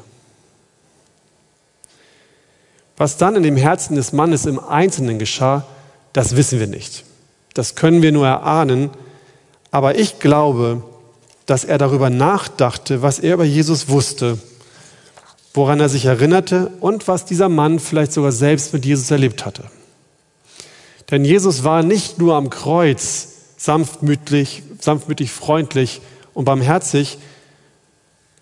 Was 2.96 3.16
dann 3.16 3.34
in 3.34 3.42
dem 3.42 3.56
Herzen 3.56 3.96
des 3.96 4.12
Mannes 4.12 4.46
im 4.46 4.60
Einzelnen 4.60 5.18
geschah, 5.18 5.66
das 6.12 6.36
wissen 6.36 6.60
wir 6.60 6.68
nicht. 6.68 7.04
Das 7.54 7.74
können 7.74 8.02
wir 8.02 8.12
nur 8.12 8.26
erahnen. 8.26 8.90
Aber 9.70 9.98
ich 9.98 10.18
glaube, 10.18 10.82
dass 11.46 11.64
er 11.64 11.78
darüber 11.78 12.10
nachdachte, 12.10 13.02
was 13.02 13.18
er 13.18 13.34
über 13.34 13.44
Jesus 13.44 13.88
wusste, 13.88 14.38
woran 15.52 15.80
er 15.80 15.88
sich 15.88 16.04
erinnerte 16.04 16.72
und 16.80 17.06
was 17.06 17.24
dieser 17.24 17.48
Mann 17.48 17.78
vielleicht 17.78 18.12
sogar 18.12 18.32
selbst 18.32 18.72
mit 18.72 18.84
Jesus 18.84 19.10
erlebt 19.10 19.46
hatte. 19.46 19.64
Denn 21.10 21.24
Jesus 21.24 21.64
war 21.64 21.82
nicht 21.82 22.18
nur 22.18 22.34
am 22.34 22.50
Kreuz 22.50 23.28
sanftmütig, 23.56 24.62
sanftmütig, 24.80 25.30
freundlich 25.30 26.00
und 26.34 26.44
barmherzig, 26.44 27.18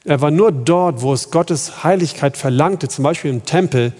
er 0.05 0.21
war 0.21 0.31
nur 0.31 0.51
dort, 0.51 1.03
wo 1.03 1.13
es 1.13 1.31
Gottes 1.31 1.85
Heiligkeit 1.85 2.37
verlangte, 2.37 2.89
zum 2.89 3.05
Beispiel 3.05 3.31
im 3.31 3.45
Tempel, 3.45 3.93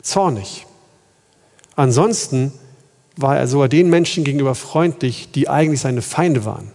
zornig. 0.00 0.66
Ansonsten 1.76 2.52
war 3.16 3.38
er 3.38 3.46
sogar 3.46 3.68
den 3.68 3.90
Menschen 3.90 4.24
gegenüber 4.24 4.54
freundlich, 4.54 5.28
die 5.34 5.48
eigentlich 5.48 5.80
seine 5.80 6.02
Feinde 6.02 6.44
waren. 6.44 6.70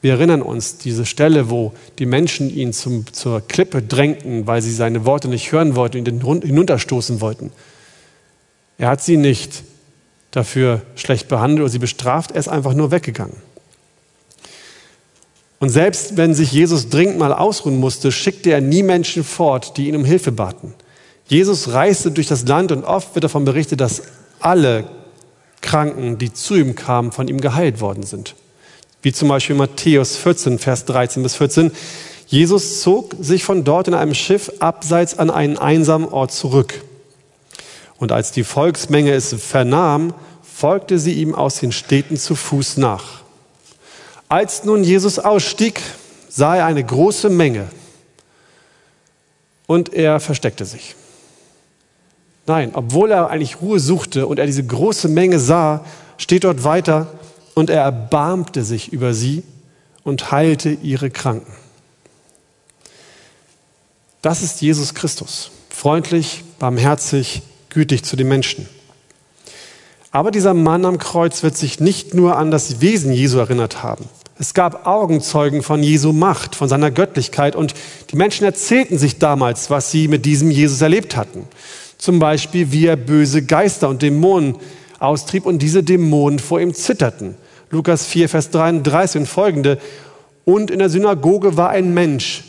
Wir 0.00 0.12
erinnern 0.12 0.42
uns, 0.42 0.78
diese 0.78 1.04
Stelle, 1.04 1.50
wo 1.50 1.72
die 1.98 2.06
Menschen 2.06 2.54
ihn 2.54 2.72
zum, 2.72 3.12
zur 3.12 3.40
Klippe 3.40 3.82
drängten, 3.82 4.46
weil 4.46 4.62
sie 4.62 4.72
seine 4.72 5.04
Worte 5.04 5.28
nicht 5.28 5.52
hören 5.52 5.74
wollten 5.74 5.98
und 5.98 6.08
ihn 6.08 6.40
hinunterstoßen 6.42 7.20
wollten. 7.20 7.50
Er 8.78 8.88
hat 8.88 9.02
sie 9.02 9.16
nicht 9.16 9.64
dafür 10.30 10.82
schlecht 10.96 11.28
behandelt 11.28 11.62
oder 11.62 11.70
sie 11.70 11.78
bestraft, 11.78 12.32
er 12.32 12.38
ist 12.38 12.48
einfach 12.48 12.74
nur 12.74 12.90
weggegangen. 12.90 13.36
Und 15.58 15.70
selbst 15.70 16.18
wenn 16.18 16.34
sich 16.34 16.52
Jesus 16.52 16.90
dringend 16.90 17.18
mal 17.18 17.32
ausruhen 17.32 17.80
musste, 17.80 18.12
schickte 18.12 18.50
er 18.50 18.60
nie 18.60 18.82
Menschen 18.82 19.24
fort, 19.24 19.76
die 19.78 19.88
ihn 19.88 19.96
um 19.96 20.04
Hilfe 20.04 20.30
baten. 20.30 20.74
Jesus 21.26 21.72
reiste 21.72 22.10
durch 22.10 22.26
das 22.26 22.46
Land 22.46 22.70
und 22.72 22.84
oft 22.84 23.14
wird 23.14 23.24
davon 23.24 23.44
berichtet, 23.44 23.80
dass 23.80 24.02
alle 24.38 24.84
Kranken, 25.60 26.18
die 26.18 26.32
zu 26.32 26.54
ihm 26.54 26.74
kamen, 26.74 27.12
von 27.12 27.28
ihm 27.28 27.40
geheilt 27.40 27.80
worden 27.80 28.04
sind. 28.04 28.34
Wie 29.02 29.12
zum 29.12 29.28
Beispiel 29.28 29.56
Matthäus 29.56 30.16
14, 30.16 30.58
Vers 30.58 30.84
13 30.84 31.22
bis 31.22 31.36
14. 31.36 31.70
Jesus 32.26 32.82
zog 32.82 33.14
sich 33.20 33.44
von 33.44 33.64
dort 33.64 33.88
in 33.88 33.94
einem 33.94 34.14
Schiff 34.14 34.50
abseits 34.58 35.18
an 35.18 35.30
einen 35.30 35.58
einsamen 35.58 36.08
Ort 36.08 36.32
zurück. 36.32 36.82
Und 37.98 38.12
als 38.12 38.32
die 38.32 38.44
Volksmenge 38.44 39.12
es 39.12 39.32
vernahm, 39.34 40.12
folgte 40.42 40.98
sie 40.98 41.12
ihm 41.14 41.34
aus 41.34 41.60
den 41.60 41.72
Städten 41.72 42.16
zu 42.16 42.34
Fuß 42.34 42.78
nach. 42.78 43.20
Als 44.28 44.64
nun 44.64 44.82
Jesus 44.82 45.18
ausstieg, 45.18 45.80
sah 46.28 46.56
er 46.56 46.66
eine 46.66 46.84
große 46.84 47.30
Menge 47.30 47.68
und 49.66 49.94
er 49.94 50.18
versteckte 50.20 50.64
sich. 50.64 50.94
Nein, 52.46 52.70
obwohl 52.74 53.10
er 53.10 53.30
eigentlich 53.30 53.60
Ruhe 53.60 53.80
suchte 53.80 54.26
und 54.26 54.38
er 54.38 54.46
diese 54.46 54.64
große 54.64 55.08
Menge 55.08 55.38
sah, 55.38 55.84
steht 56.16 56.44
dort 56.44 56.64
weiter 56.64 57.08
und 57.54 57.70
er 57.70 57.82
erbarmte 57.82 58.62
sich 58.62 58.92
über 58.92 59.14
sie 59.14 59.42
und 60.04 60.30
heilte 60.30 60.70
ihre 60.70 61.10
Kranken. 61.10 61.52
Das 64.22 64.42
ist 64.42 64.60
Jesus 64.60 64.94
Christus, 64.94 65.50
freundlich, 65.70 66.44
barmherzig, 66.58 67.42
gütig 67.68 68.04
zu 68.04 68.16
den 68.16 68.28
Menschen. 68.28 68.68
Aber 70.10 70.30
dieser 70.30 70.54
Mann 70.54 70.84
am 70.84 70.98
Kreuz 70.98 71.42
wird 71.42 71.56
sich 71.56 71.80
nicht 71.80 72.14
nur 72.14 72.36
an 72.36 72.50
das 72.50 72.80
Wesen 72.80 73.12
Jesu 73.12 73.38
erinnert 73.38 73.82
haben. 73.82 74.08
Es 74.38 74.54
gab 74.54 74.86
Augenzeugen 74.86 75.62
von 75.62 75.82
Jesu 75.82 76.12
Macht, 76.12 76.54
von 76.54 76.68
seiner 76.68 76.90
Göttlichkeit 76.90 77.56
und 77.56 77.74
die 78.10 78.16
Menschen 78.16 78.44
erzählten 78.44 78.98
sich 78.98 79.18
damals, 79.18 79.70
was 79.70 79.90
sie 79.90 80.08
mit 80.08 80.24
diesem 80.24 80.50
Jesus 80.50 80.80
erlebt 80.80 81.16
hatten. 81.16 81.46
Zum 81.98 82.18
Beispiel, 82.18 82.72
wie 82.72 82.86
er 82.86 82.96
böse 82.96 83.42
Geister 83.42 83.88
und 83.88 84.02
Dämonen 84.02 84.56
austrieb 84.98 85.46
und 85.46 85.60
diese 85.60 85.82
Dämonen 85.82 86.38
vor 86.38 86.60
ihm 86.60 86.74
zitterten. 86.74 87.34
Lukas 87.70 88.06
4, 88.06 88.28
Vers 88.28 88.50
33 88.50 89.22
und 89.22 89.26
folgende. 89.26 89.78
Und 90.44 90.70
in 90.70 90.78
der 90.78 90.88
Synagoge 90.88 91.56
war 91.56 91.70
ein 91.70 91.92
Mensch, 91.92 92.44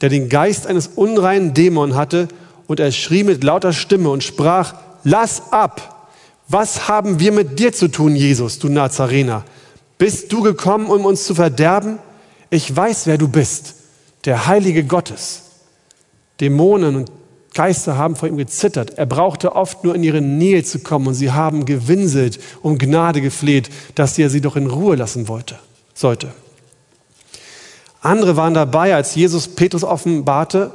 der 0.00 0.08
den 0.08 0.28
Geist 0.28 0.66
eines 0.66 0.88
unreinen 0.88 1.54
Dämon 1.54 1.96
hatte 1.96 2.28
und 2.66 2.80
er 2.80 2.92
schrie 2.92 3.24
mit 3.24 3.42
lauter 3.42 3.72
Stimme 3.72 4.10
und 4.10 4.22
sprach, 4.22 4.74
lass 5.04 5.52
ab. 5.52 6.10
Was 6.48 6.88
haben 6.88 7.20
wir 7.20 7.32
mit 7.32 7.58
dir 7.58 7.72
zu 7.72 7.88
tun, 7.88 8.14
Jesus, 8.14 8.58
du 8.58 8.68
Nazarener? 8.68 9.44
Bist 9.98 10.32
du 10.32 10.42
gekommen, 10.42 10.86
um 10.86 11.04
uns 11.04 11.24
zu 11.24 11.34
verderben? 11.34 11.98
Ich 12.50 12.74
weiß, 12.74 13.06
wer 13.06 13.18
du 13.18 13.28
bist, 13.28 13.74
der 14.24 14.46
Heilige 14.46 14.84
Gottes. 14.84 15.42
Dämonen 16.40 16.96
und 16.96 17.12
Geister 17.58 17.98
haben 17.98 18.14
vor 18.14 18.28
ihm 18.28 18.36
gezittert. 18.36 18.98
Er 18.98 19.06
brauchte 19.06 19.56
oft 19.56 19.82
nur 19.82 19.96
in 19.96 20.04
ihre 20.04 20.20
Nähe 20.20 20.62
zu 20.62 20.78
kommen 20.78 21.08
und 21.08 21.14
sie 21.14 21.32
haben 21.32 21.64
gewinselt, 21.64 22.38
um 22.62 22.78
Gnade 22.78 23.20
gefleht, 23.20 23.68
dass 23.96 24.16
er 24.16 24.30
sie 24.30 24.40
doch 24.40 24.54
in 24.54 24.68
Ruhe 24.68 24.94
lassen 24.94 25.26
wollte, 25.26 25.58
sollte. 25.92 26.28
Andere 28.00 28.36
waren 28.36 28.54
dabei, 28.54 28.94
als 28.94 29.16
Jesus 29.16 29.48
Petrus 29.48 29.82
offenbarte, 29.82 30.70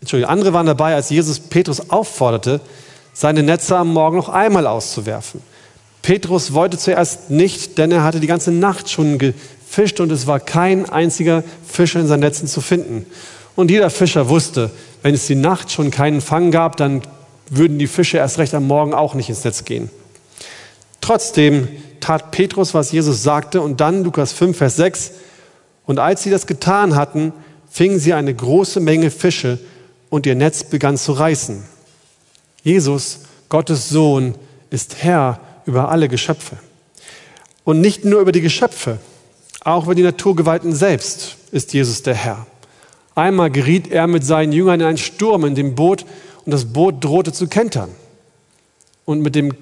Entschuldigung, 0.00 0.32
andere 0.32 0.54
waren 0.54 0.64
dabei, 0.64 0.94
als 0.94 1.10
Jesus 1.10 1.38
Petrus 1.38 1.90
aufforderte, 1.90 2.62
seine 3.12 3.42
Netze 3.42 3.76
am 3.76 3.92
Morgen 3.92 4.16
noch 4.16 4.30
einmal 4.30 4.66
auszuwerfen. 4.66 5.42
Petrus 6.00 6.54
wollte 6.54 6.78
zuerst 6.78 7.28
nicht, 7.28 7.76
denn 7.76 7.92
er 7.92 8.04
hatte 8.04 8.20
die 8.20 8.26
ganze 8.26 8.52
Nacht 8.52 8.88
schon 8.88 9.18
gefischt 9.18 10.00
und 10.00 10.10
es 10.12 10.26
war 10.26 10.40
kein 10.40 10.88
einziger 10.88 11.44
Fischer 11.62 12.00
in 12.00 12.06
seinen 12.06 12.20
Netzen 12.20 12.48
zu 12.48 12.62
finden. 12.62 13.04
Und 13.54 13.70
jeder 13.70 13.90
Fischer 13.90 14.30
wusste, 14.30 14.70
wenn 15.02 15.14
es 15.14 15.26
die 15.26 15.34
Nacht 15.34 15.70
schon 15.70 15.90
keinen 15.90 16.20
Fang 16.20 16.50
gab, 16.50 16.76
dann 16.76 17.02
würden 17.50 17.78
die 17.78 17.86
Fische 17.86 18.18
erst 18.18 18.38
recht 18.38 18.54
am 18.54 18.66
Morgen 18.66 18.94
auch 18.94 19.14
nicht 19.14 19.28
ins 19.28 19.44
Netz 19.44 19.64
gehen. 19.64 19.90
Trotzdem 21.00 21.68
tat 22.00 22.30
Petrus, 22.30 22.74
was 22.74 22.92
Jesus 22.92 23.22
sagte, 23.22 23.60
und 23.60 23.80
dann 23.80 24.04
Lukas 24.04 24.32
5, 24.32 24.56
Vers 24.56 24.76
6, 24.76 25.12
und 25.84 25.98
als 25.98 26.22
sie 26.22 26.30
das 26.30 26.46
getan 26.46 26.94
hatten, 26.94 27.32
fingen 27.70 27.98
sie 27.98 28.12
eine 28.12 28.34
große 28.34 28.80
Menge 28.80 29.10
Fische 29.10 29.58
und 30.10 30.26
ihr 30.26 30.34
Netz 30.34 30.64
begann 30.64 30.96
zu 30.96 31.12
reißen. 31.12 31.64
Jesus, 32.62 33.20
Gottes 33.48 33.88
Sohn, 33.88 34.34
ist 34.70 35.02
Herr 35.02 35.40
über 35.66 35.90
alle 35.90 36.08
Geschöpfe. 36.08 36.56
Und 37.64 37.80
nicht 37.80 38.04
nur 38.04 38.20
über 38.20 38.32
die 38.32 38.40
Geschöpfe, 38.40 38.98
auch 39.64 39.84
über 39.84 39.94
die 39.94 40.02
Naturgewalten 40.02 40.74
selbst 40.74 41.36
ist 41.50 41.72
Jesus 41.72 42.02
der 42.02 42.14
Herr. 42.14 42.46
Einmal 43.14 43.50
geriet 43.50 43.90
er 43.90 44.06
mit 44.06 44.24
seinen 44.24 44.52
Jüngern 44.52 44.80
in 44.80 44.86
einen 44.86 44.98
Sturm 44.98 45.44
in 45.44 45.54
dem 45.54 45.74
Boot 45.74 46.04
und 46.44 46.52
das 46.52 46.66
Boot 46.66 47.04
drohte 47.04 47.32
zu 47.32 47.46
kentern. 47.46 47.90
Und 49.04 49.20
mit 49.20 49.34
dem 49.34 49.54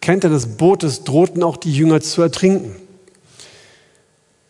Kentern 0.00 0.32
des 0.32 0.56
Bootes 0.56 1.04
drohten 1.04 1.42
auch 1.42 1.56
die 1.56 1.72
Jünger 1.72 2.00
zu 2.00 2.22
ertrinken. 2.22 2.76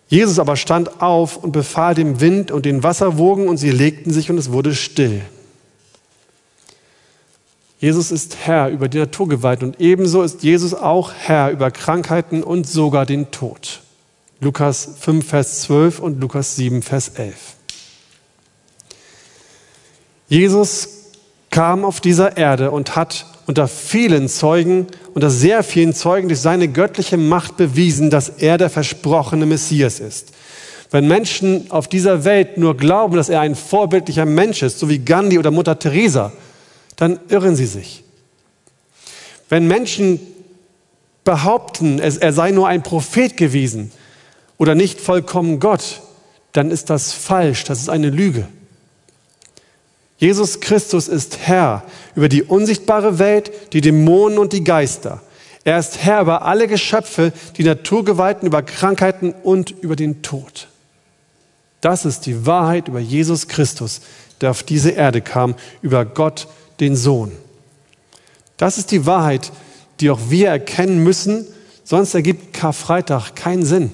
Jesus 0.08 0.38
aber 0.38 0.56
stand 0.56 1.00
auf 1.00 1.36
und 1.36 1.52
befahl 1.52 1.94
dem 1.94 2.20
Wind 2.20 2.50
und 2.50 2.66
den 2.66 2.82
Wasserwogen 2.82 3.48
und 3.48 3.56
sie 3.56 3.70
legten 3.70 4.12
sich 4.12 4.30
und 4.30 4.38
es 4.38 4.52
wurde 4.52 4.74
still. 4.74 5.22
Jesus 7.80 8.10
ist 8.10 8.36
Herr 8.44 8.68
über 8.68 8.88
die 8.88 8.98
Naturgewalt 8.98 9.62
und 9.62 9.80
ebenso 9.80 10.22
ist 10.22 10.42
Jesus 10.42 10.74
auch 10.74 11.12
Herr 11.12 11.50
über 11.50 11.70
Krankheiten 11.70 12.42
und 12.42 12.66
sogar 12.66 13.06
den 13.06 13.30
Tod. 13.30 13.80
Lukas 14.40 14.88
5, 15.00 15.26
Vers 15.26 15.62
12 15.62 16.00
und 16.00 16.20
Lukas 16.20 16.56
7, 16.56 16.82
Vers 16.82 17.10
11. 17.10 17.53
Jesus 20.28 20.88
kam 21.50 21.84
auf 21.84 22.00
dieser 22.00 22.36
Erde 22.36 22.70
und 22.70 22.96
hat 22.96 23.26
unter 23.46 23.68
vielen 23.68 24.28
Zeugen, 24.28 24.86
unter 25.12 25.30
sehr 25.30 25.62
vielen 25.62 25.94
Zeugen 25.94 26.28
durch 26.28 26.40
seine 26.40 26.68
göttliche 26.68 27.16
Macht 27.16 27.56
bewiesen, 27.56 28.10
dass 28.10 28.28
er 28.28 28.58
der 28.58 28.70
versprochene 28.70 29.46
Messias 29.46 30.00
ist. 30.00 30.32
Wenn 30.90 31.06
Menschen 31.08 31.70
auf 31.70 31.88
dieser 31.88 32.24
Welt 32.24 32.56
nur 32.56 32.76
glauben, 32.76 33.16
dass 33.16 33.28
er 33.28 33.40
ein 33.40 33.54
vorbildlicher 33.54 34.24
Mensch 34.24 34.62
ist, 34.62 34.78
so 34.78 34.88
wie 34.88 34.98
Gandhi 34.98 35.38
oder 35.38 35.50
Mutter 35.50 35.78
Teresa, 35.78 36.32
dann 36.96 37.18
irren 37.28 37.56
sie 37.56 37.66
sich. 37.66 38.04
Wenn 39.48 39.66
Menschen 39.66 40.20
behaupten, 41.24 41.98
er 41.98 42.32
sei 42.32 42.50
nur 42.50 42.68
ein 42.68 42.82
Prophet 42.82 43.36
gewesen 43.36 43.90
oder 44.58 44.74
nicht 44.74 45.00
vollkommen 45.00 45.58
Gott, 45.58 46.02
dann 46.52 46.70
ist 46.70 46.90
das 46.90 47.12
falsch, 47.12 47.64
das 47.64 47.80
ist 47.80 47.88
eine 47.88 48.10
Lüge. 48.10 48.46
Jesus 50.24 50.60
Christus 50.60 51.06
ist 51.06 51.36
Herr 51.42 51.82
über 52.14 52.30
die 52.30 52.42
unsichtbare 52.42 53.18
Welt, 53.18 53.52
die 53.74 53.82
Dämonen 53.82 54.38
und 54.38 54.54
die 54.54 54.64
Geister. 54.64 55.20
Er 55.64 55.78
ist 55.78 55.98
Herr 55.98 56.22
über 56.22 56.46
alle 56.46 56.66
Geschöpfe, 56.66 57.30
die 57.58 57.62
Naturgewalten, 57.62 58.46
über 58.46 58.62
Krankheiten 58.62 59.34
und 59.42 59.70
über 59.82 59.96
den 59.96 60.22
Tod. 60.22 60.68
Das 61.82 62.06
ist 62.06 62.24
die 62.24 62.46
Wahrheit 62.46 62.88
über 62.88 63.00
Jesus 63.00 63.48
Christus, 63.48 64.00
der 64.40 64.52
auf 64.52 64.62
diese 64.62 64.92
Erde 64.92 65.20
kam, 65.20 65.56
über 65.82 66.06
Gott, 66.06 66.48
den 66.80 66.96
Sohn. 66.96 67.30
Das 68.56 68.78
ist 68.78 68.92
die 68.92 69.04
Wahrheit, 69.04 69.52
die 70.00 70.08
auch 70.08 70.20
wir 70.30 70.48
erkennen 70.48 71.04
müssen, 71.04 71.46
sonst 71.84 72.14
ergibt 72.14 72.54
Karfreitag 72.54 73.36
keinen 73.36 73.66
Sinn. 73.66 73.92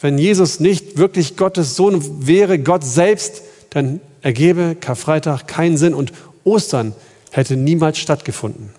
Wenn 0.00 0.16
Jesus 0.16 0.60
nicht 0.60 0.96
wirklich 0.96 1.36
Gottes 1.36 1.76
Sohn 1.76 2.26
wäre, 2.26 2.58
Gott 2.58 2.84
selbst, 2.84 3.42
dann 3.68 4.00
ergebe 4.22 4.76
Karfreitag 4.80 5.46
keinen 5.46 5.76
Sinn 5.76 5.94
und 5.94 6.12
Ostern 6.44 6.94
hätte 7.30 7.56
niemals 7.56 7.98
stattgefunden. 7.98 8.70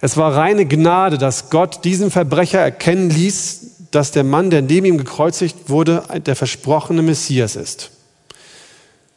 Es 0.00 0.16
war 0.16 0.36
reine 0.36 0.66
Gnade, 0.66 1.18
dass 1.18 1.50
Gott 1.50 1.84
diesen 1.84 2.10
Verbrecher 2.10 2.60
erkennen 2.60 3.10
ließ, 3.10 3.88
dass 3.90 4.12
der 4.12 4.24
Mann, 4.24 4.50
der 4.50 4.62
neben 4.62 4.86
ihm 4.86 4.98
gekreuzigt 4.98 5.68
wurde, 5.68 6.02
der 6.24 6.36
versprochene 6.36 7.02
Messias 7.02 7.56
ist. 7.56 7.90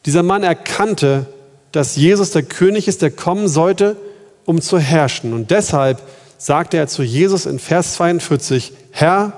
Dieser 0.06 0.22
Mann 0.22 0.42
erkannte, 0.42 1.26
dass 1.70 1.96
Jesus 1.96 2.32
der 2.32 2.42
König 2.42 2.88
ist, 2.88 3.02
der 3.02 3.10
kommen 3.10 3.48
sollte, 3.48 3.96
um 4.44 4.60
zu 4.60 4.78
herrschen. 4.78 5.32
Und 5.32 5.50
deshalb 5.50 6.02
sagte 6.36 6.76
er 6.76 6.88
zu 6.88 7.02
Jesus 7.02 7.46
in 7.46 7.60
Vers 7.60 7.94
42, 7.94 8.72
Herr, 8.90 9.32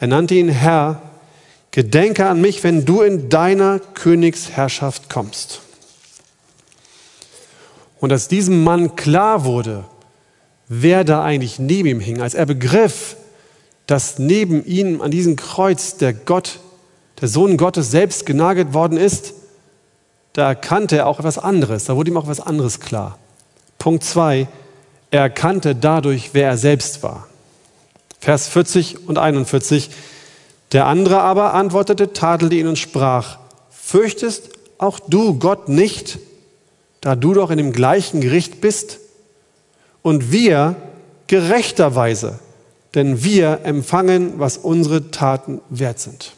er 0.00 0.06
nannte 0.06 0.34
ihn 0.34 0.48
Herr, 0.48 1.02
Gedenke 1.78 2.26
an 2.26 2.40
mich, 2.40 2.64
wenn 2.64 2.84
du 2.84 3.02
in 3.02 3.28
deiner 3.28 3.78
Königsherrschaft 3.78 5.08
kommst. 5.08 5.60
Und 8.00 8.10
als 8.10 8.26
diesem 8.26 8.64
Mann 8.64 8.96
klar 8.96 9.44
wurde, 9.44 9.84
wer 10.66 11.04
da 11.04 11.22
eigentlich 11.22 11.60
neben 11.60 11.88
ihm 11.88 12.00
hing, 12.00 12.20
als 12.20 12.34
er 12.34 12.46
begriff, 12.46 13.14
dass 13.86 14.18
neben 14.18 14.66
ihm 14.66 15.00
an 15.00 15.12
diesem 15.12 15.36
Kreuz 15.36 15.96
der 15.96 16.14
Gott, 16.14 16.58
der 17.20 17.28
Sohn 17.28 17.56
Gottes 17.56 17.92
selbst 17.92 18.26
genagelt 18.26 18.74
worden 18.74 18.98
ist, 18.98 19.34
da 20.32 20.48
erkannte 20.48 20.96
er 20.96 21.06
auch 21.06 21.20
etwas 21.20 21.38
anderes, 21.38 21.84
da 21.84 21.94
wurde 21.94 22.10
ihm 22.10 22.16
auch 22.16 22.24
etwas 22.24 22.40
anderes 22.40 22.80
klar. 22.80 23.18
Punkt 23.78 24.02
zwei, 24.02 24.48
er 25.12 25.20
erkannte 25.20 25.76
dadurch, 25.76 26.30
wer 26.32 26.48
er 26.48 26.58
selbst 26.58 27.04
war. 27.04 27.28
Vers 28.18 28.48
40 28.48 29.06
und 29.06 29.16
41. 29.16 29.90
Der 30.72 30.86
andere 30.86 31.20
aber 31.20 31.54
antwortete, 31.54 32.12
tadelte 32.12 32.56
ihn 32.56 32.66
und 32.66 32.78
sprach, 32.78 33.38
fürchtest 33.70 34.50
auch 34.76 35.00
du 35.00 35.38
Gott 35.38 35.68
nicht, 35.68 36.18
da 37.00 37.16
du 37.16 37.32
doch 37.32 37.50
in 37.50 37.58
dem 37.58 37.72
gleichen 37.72 38.20
Gericht 38.20 38.60
bist? 38.60 38.98
Und 40.02 40.30
wir 40.30 40.76
gerechterweise 41.26 42.38
denn 42.94 43.22
wir 43.22 43.60
empfangen, 43.64 44.34
was 44.38 44.56
unsere 44.56 45.10
Taten 45.10 45.60
wert 45.68 46.00
sind. 46.00 46.32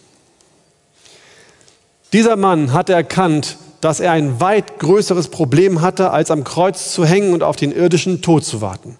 Dieser 2.13 2.37
Mann 2.37 2.73
hatte 2.73 2.93
erkannt, 2.93 3.57
dass 3.81 4.01
er 4.01 4.13
ein 4.13 4.41
weit 4.41 4.79
größeres 4.79 5.29
Problem 5.29 5.81
hatte, 5.81 6.11
als 6.11 6.31
am 6.31 6.45
Kreuz 6.45 6.93
zu 6.93 7.05
hängen 7.05 7.33
und 7.33 7.43
auf 7.43 7.57
den 7.57 7.73
irdischen 7.73 8.21
Tod 8.21 8.45
zu 8.45 8.61
warten. 8.61 8.99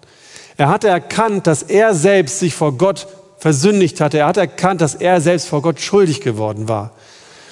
Er 0.57 0.69
hatte 0.69 0.87
erkannt, 0.87 1.45
dass 1.45 1.61
er 1.61 1.93
selbst 1.93 2.39
sich 2.39 2.55
vor 2.55 2.77
Gott 2.77 3.07
versündigt 3.41 3.99
hatte. 3.99 4.19
Er 4.19 4.27
hatte 4.27 4.39
erkannt, 4.39 4.81
dass 4.81 4.93
er 4.93 5.19
selbst 5.19 5.47
vor 5.47 5.63
Gott 5.63 5.81
schuldig 5.81 6.21
geworden 6.21 6.69
war. 6.69 6.91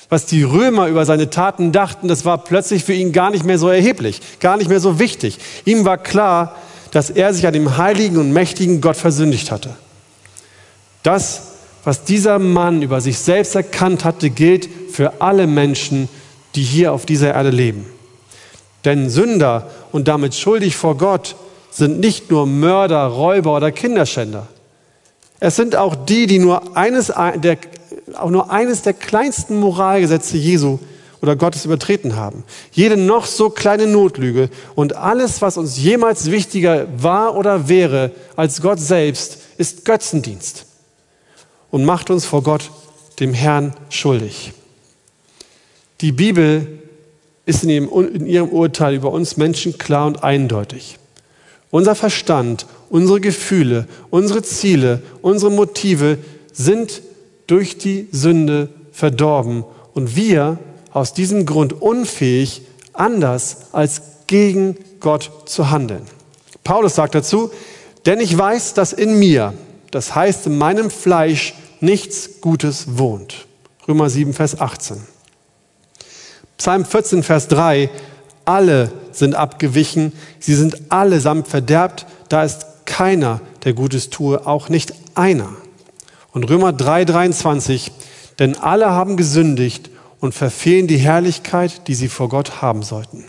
Was 0.07 0.27
die 0.27 0.43
Römer 0.43 0.87
über 0.87 1.03
seine 1.03 1.31
Taten 1.31 1.71
dachten, 1.71 2.07
das 2.07 2.25
war 2.25 2.37
plötzlich 2.43 2.83
für 2.83 2.93
ihn 2.93 3.11
gar 3.11 3.31
nicht 3.31 3.43
mehr 3.43 3.57
so 3.57 3.69
erheblich, 3.69 4.21
gar 4.39 4.57
nicht 4.57 4.69
mehr 4.69 4.79
so 4.79 4.99
wichtig. 4.99 5.39
Ihm 5.65 5.85
war 5.85 5.97
klar, 5.97 6.55
dass 6.91 7.09
er 7.09 7.33
sich 7.33 7.47
an 7.47 7.53
dem 7.53 7.77
heiligen 7.77 8.17
und 8.17 8.31
mächtigen 8.31 8.81
Gott 8.81 8.97
versündigt 8.97 9.49
hatte. 9.51 9.75
Das, 11.01 11.41
was 11.83 12.03
dieser 12.03 12.37
Mann 12.37 12.83
über 12.83 13.01
sich 13.01 13.17
selbst 13.17 13.55
erkannt 13.55 14.05
hatte, 14.05 14.29
gilt 14.29 14.69
für 14.91 15.21
alle 15.21 15.47
Menschen, 15.47 16.07
die 16.53 16.63
hier 16.63 16.93
auf 16.93 17.07
dieser 17.07 17.33
Erde 17.33 17.49
leben. 17.49 17.87
Denn 18.85 19.09
Sünder 19.09 19.71
und 19.91 20.07
damit 20.07 20.35
schuldig 20.35 20.75
vor 20.75 20.97
Gott 20.97 21.35
sind 21.71 21.99
nicht 21.99 22.29
nur 22.29 22.45
Mörder, 22.45 23.05
Räuber 23.07 23.55
oder 23.55 23.71
Kinderschänder. 23.71 24.47
Es 25.39 25.55
sind 25.55 25.75
auch 25.75 25.95
die, 25.95 26.27
die 26.27 26.39
nur 26.39 26.75
eines 26.75 27.07
der, 27.07 27.57
auch 28.15 28.29
nur 28.29 28.51
eines 28.51 28.81
der 28.81 28.93
kleinsten 28.93 29.59
Moralgesetze 29.59 30.37
Jesu 30.37 30.79
oder 31.21 31.35
Gottes 31.35 31.65
übertreten 31.65 32.15
haben. 32.15 32.43
Jede 32.71 32.97
noch 32.97 33.25
so 33.25 33.49
kleine 33.49 33.87
Notlüge 33.87 34.49
und 34.75 34.95
alles, 34.95 35.41
was 35.41 35.57
uns 35.57 35.77
jemals 35.77 36.31
wichtiger 36.31 36.87
war 36.97 37.35
oder 37.35 37.67
wäre 37.69 38.11
als 38.35 38.61
Gott 38.61 38.79
selbst, 38.79 39.39
ist 39.57 39.85
Götzendienst 39.85 40.65
und 41.71 41.85
macht 41.85 42.09
uns 42.09 42.25
vor 42.25 42.43
Gott, 42.43 42.71
dem 43.19 43.33
Herrn, 43.33 43.73
schuldig. 43.89 44.53
Die 46.01 46.13
Bibel 46.13 46.79
ist 47.45 47.63
in 47.63 47.69
ihrem, 47.69 48.15
in 48.15 48.25
ihrem 48.25 48.49
Urteil 48.49 48.95
über 48.95 49.11
uns 49.11 49.35
Menschen 49.35 49.77
klar 49.77 50.07
und 50.07 50.23
eindeutig. 50.23 50.97
Unser 51.71 51.95
Verstand, 51.95 52.65
unsere 52.89 53.21
Gefühle, 53.21 53.87
unsere 54.09 54.41
Ziele, 54.41 55.01
unsere 55.21 55.51
Motive 55.51 56.17
sind 56.51 57.01
durch 57.47 57.77
die 57.77 58.07
Sünde 58.11 58.69
verdorben 58.91 59.63
und 59.93 60.15
wir 60.15 60.59
aus 60.91 61.13
diesem 61.13 61.45
Grund 61.45 61.81
unfähig, 61.81 62.63
anders 62.93 63.67
als 63.71 64.01
gegen 64.27 64.77
Gott 64.99 65.31
zu 65.45 65.71
handeln. 65.71 66.03
Paulus 66.63 66.95
sagt 66.95 67.15
dazu, 67.15 67.51
denn 68.05 68.19
ich 68.19 68.37
weiß, 68.37 68.73
dass 68.73 68.93
in 68.93 69.17
mir, 69.17 69.53
das 69.91 70.15
heißt 70.15 70.47
in 70.47 70.57
meinem 70.57 70.89
Fleisch, 70.89 71.55
nichts 71.79 72.41
Gutes 72.41 72.97
wohnt. 72.97 73.47
Römer 73.87 74.09
7, 74.09 74.33
Vers 74.33 74.59
18. 74.59 74.97
Psalm 76.57 76.85
14, 76.85 77.23
Vers 77.23 77.47
3. 77.47 77.89
Alle 78.45 78.91
sind 79.11 79.35
abgewichen, 79.35 80.13
sie 80.39 80.55
sind 80.55 80.91
allesamt 80.91 81.47
verderbt, 81.47 82.05
da 82.29 82.43
ist 82.43 82.65
keiner, 82.99 83.39
der 83.63 83.71
Gutes 83.71 84.09
tue, 84.09 84.45
auch 84.45 84.67
nicht 84.67 84.93
einer. 85.15 85.55
Und 86.33 86.49
Römer 86.49 86.73
3, 86.73 87.05
23. 87.05 87.93
Denn 88.39 88.57
alle 88.57 88.89
haben 88.89 89.15
gesündigt 89.15 89.89
und 90.19 90.35
verfehlen 90.35 90.87
die 90.87 90.97
Herrlichkeit, 90.97 91.87
die 91.87 91.95
sie 91.95 92.09
vor 92.09 92.27
Gott 92.27 92.61
haben 92.61 92.83
sollten. 92.83 93.23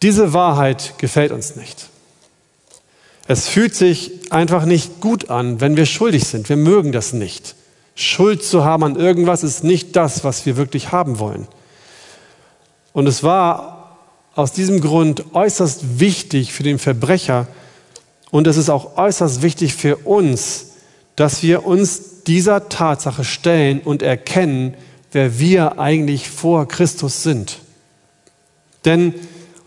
Diese 0.00 0.32
Wahrheit 0.32 0.94
gefällt 0.98 1.32
uns 1.32 1.56
nicht. 1.56 1.88
Es 3.26 3.48
fühlt 3.48 3.74
sich 3.74 4.30
einfach 4.30 4.64
nicht 4.64 5.00
gut 5.00 5.28
an, 5.28 5.60
wenn 5.60 5.76
wir 5.76 5.86
schuldig 5.86 6.22
sind. 6.22 6.48
Wir 6.48 6.56
mögen 6.56 6.92
das 6.92 7.12
nicht. 7.12 7.56
Schuld 7.96 8.44
zu 8.44 8.64
haben 8.64 8.84
an 8.84 8.94
irgendwas 8.94 9.42
ist 9.42 9.64
nicht 9.64 9.96
das, 9.96 10.22
was 10.22 10.46
wir 10.46 10.56
wirklich 10.56 10.92
haben 10.92 11.18
wollen. 11.18 11.48
Und 12.92 13.08
es 13.08 13.24
war 13.24 13.75
aus 14.36 14.52
diesem 14.52 14.80
Grund 14.80 15.34
äußerst 15.34 15.98
wichtig 15.98 16.52
für 16.52 16.62
den 16.62 16.78
Verbrecher 16.78 17.48
und 18.30 18.46
es 18.46 18.58
ist 18.58 18.68
auch 18.68 18.98
äußerst 18.98 19.42
wichtig 19.42 19.74
für 19.74 19.96
uns, 19.96 20.72
dass 21.16 21.42
wir 21.42 21.64
uns 21.64 22.22
dieser 22.24 22.68
Tatsache 22.68 23.24
stellen 23.24 23.80
und 23.80 24.02
erkennen, 24.02 24.74
wer 25.10 25.38
wir 25.38 25.78
eigentlich 25.78 26.28
vor 26.28 26.68
Christus 26.68 27.22
sind. 27.22 27.60
Denn, 28.84 29.14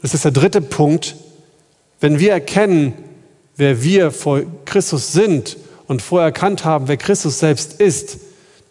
das 0.03 0.13
ist 0.13 0.25
der 0.25 0.32
dritte 0.32 0.62
Punkt, 0.62 1.15
wenn 1.99 2.19
wir 2.19 2.32
erkennen, 2.32 2.93
wer 3.58 3.82
wir 3.82 4.12
vor 4.12 4.41
Christus 4.65 5.12
sind 5.12 5.58
und 5.88 6.03
vorher 6.03 6.27
erkannt 6.27 6.63
haben, 6.63 6.88
wer 6.88 6.97
Christus 6.97 7.39
selbst 7.39 7.82
ist, 7.82 8.19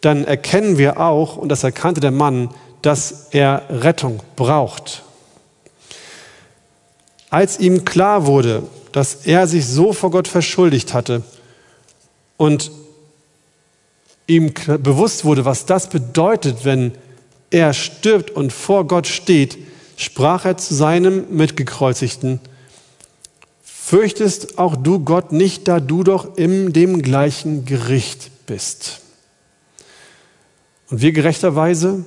dann 0.00 0.24
erkennen 0.24 0.78
wir 0.78 1.00
auch, 1.00 1.36
und 1.36 1.48
das 1.48 1.64
erkannte 1.64 2.00
der 2.00 2.12
Mann, 2.12 2.50
dass 2.82 3.28
er 3.32 3.64
Rettung 3.68 4.20
braucht. 4.36 5.02
Als 7.30 7.60
ihm 7.60 7.84
klar 7.84 8.26
wurde, 8.26 8.62
dass 8.92 9.26
er 9.26 9.46
sich 9.46 9.66
so 9.66 9.92
vor 9.92 10.10
Gott 10.10 10.28
verschuldigt 10.28 10.94
hatte 10.94 11.22
und 12.36 12.70
ihm 14.26 14.52
bewusst 14.82 15.24
wurde, 15.24 15.44
was 15.44 15.66
das 15.66 15.88
bedeutet, 15.88 16.64
wenn 16.64 16.92
er 17.50 17.72
stirbt 17.72 18.30
und 18.30 18.52
vor 18.52 18.86
Gott 18.86 19.06
steht, 19.06 19.58
sprach 19.96 20.44
er 20.44 20.56
zu 20.56 20.74
seinem 20.74 21.26
Mitgekreuzigten, 21.30 22.40
Fürchtest 23.62 24.58
auch 24.58 24.76
du 24.76 25.00
Gott 25.00 25.32
nicht, 25.32 25.66
da 25.66 25.80
du 25.80 26.04
doch 26.04 26.36
in 26.36 26.74
dem 26.74 27.00
gleichen 27.00 27.64
Gericht 27.64 28.30
bist. 28.44 29.00
Und 30.90 31.00
wir 31.00 31.12
gerechterweise, 31.12 32.04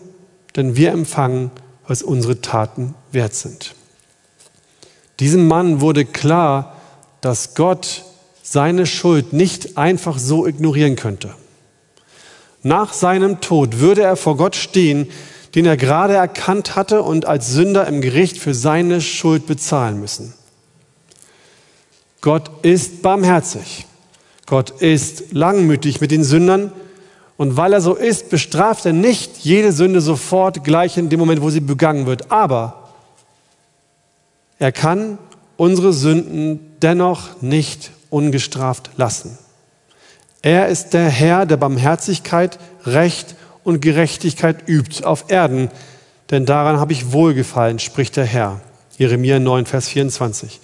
denn 0.56 0.76
wir 0.76 0.92
empfangen, 0.92 1.50
was 1.88 2.04
unsere 2.04 2.40
Taten 2.40 2.94
wert 3.12 3.34
sind. 3.34 3.74
Diesem 5.19 5.47
Mann 5.47 5.82
wurde 5.82 6.06
klar, 6.06 6.76
dass 7.21 7.54
Gott 7.56 8.06
seine 8.41 8.86
Schuld 8.86 9.34
nicht 9.34 9.78
einfach 9.78 10.17
so 10.17 10.47
ignorieren 10.47 10.95
könnte. 10.95 11.36
Nach 12.63 12.93
seinem 12.93 13.41
Tod 13.41 13.80
würde 13.80 14.02
er 14.02 14.15
vor 14.15 14.38
Gott 14.38 14.56
stehen, 14.56 15.08
den 15.56 15.65
er 15.65 15.78
gerade 15.78 16.13
erkannt 16.13 16.76
hatte 16.76 17.04
und 17.04 17.26
als 17.26 17.52
Sünder 17.52 17.88
im 17.88 18.02
Gericht 18.02 18.38
für 18.38 18.54
seine 18.54 19.02
Schuld 19.02 19.47
bezahlen 19.47 20.00
müssen. 20.00 20.34
Gott 22.21 22.52
ist 22.62 23.02
barmherzig. 23.02 23.86
Gott 24.45 24.69
ist 24.82 25.32
langmütig 25.32 26.02
mit 26.02 26.12
den 26.12 26.24
Sündern. 26.24 26.71
Und 27.38 27.58
weil 27.58 27.74
er 27.74 27.82
so 27.82 27.95
ist, 27.95 28.30
bestraft 28.30 28.86
er 28.86 28.93
nicht 28.93 29.39
jede 29.39 29.71
Sünde 29.71 30.02
sofort 30.02 30.63
gleich 30.63 30.97
in 30.97 31.10
dem 31.10 31.19
Moment, 31.19 31.41
wo 31.41 31.50
sie 31.50 31.60
begangen 31.60 32.06
wird. 32.06 32.32
Aber 32.32 32.81
er 34.62 34.71
kann 34.71 35.17
unsere 35.58 35.91
Sünden 35.91 36.60
dennoch 36.84 37.41
nicht 37.41 37.89
ungestraft 38.12 38.91
lassen. 38.95 39.39
Er 40.43 40.67
ist 40.67 40.91
der 40.93 41.10
Herr, 41.10 41.47
der 41.47 41.58
Barmherzigkeit, 41.58 42.60
Recht 42.86 43.36
und 43.63 43.82
Gerechtigkeit 43.82 44.69
übt 44.69 45.04
auf 45.04 45.26
Erden, 45.30 45.71
denn 46.30 46.45
daran 46.45 46.80
habe 46.80 46.93
ich 46.93 47.12
wohlgefallen, 47.12 47.80
spricht 47.80 48.17
der 48.17 48.26
Herr. 48.26 48.62
Jeremia 49.00 49.39
9, 49.39 49.65
Vers 49.65 49.89
24. 49.89 50.60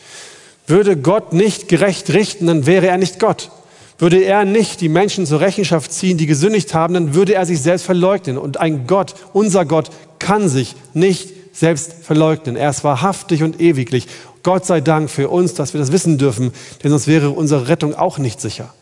Würde 0.67 0.95
Gott 0.95 1.33
nicht 1.33 1.67
gerecht 1.67 2.13
richten, 2.13 2.45
dann 2.45 2.67
wäre 2.67 2.85
er 2.85 2.99
nicht 2.99 3.19
Gott. 3.19 3.49
Würde 3.97 4.23
er 4.23 4.45
nicht 4.45 4.79
die 4.81 4.89
Menschen 4.89 5.25
zur 5.25 5.41
Rechenschaft 5.41 5.91
ziehen, 5.91 6.19
die 6.19 6.27
gesündigt 6.27 6.75
haben, 6.75 6.93
dann 6.93 7.15
würde 7.15 7.33
er 7.33 7.47
sich 7.47 7.61
selbst 7.61 7.87
verleugnen. 7.87 8.37
Und 8.37 8.59
ein 8.59 8.85
Gott, 8.85 9.15
unser 9.33 9.65
Gott, 9.65 9.89
kann 10.19 10.49
sich 10.49 10.75
nicht 10.93 11.36
selbst 11.57 11.93
verleugnen. 12.03 12.55
Er 12.55 12.69
ist 12.69 12.83
wahrhaftig 12.83 13.43
und 13.43 13.59
ewiglich. 13.59 14.07
Gott 14.43 14.65
sei 14.65 14.81
Dank 14.81 15.09
für 15.09 15.29
uns, 15.29 15.53
dass 15.53 15.73
wir 15.73 15.79
das 15.79 15.91
wissen 15.91 16.17
dürfen, 16.17 16.51
denn 16.83 16.91
sonst 16.91 17.07
wäre 17.07 17.31
unsere 17.31 17.67
Rettung 17.67 17.95
auch 17.95 18.17
nicht 18.17 18.39
sicher. 18.39 18.73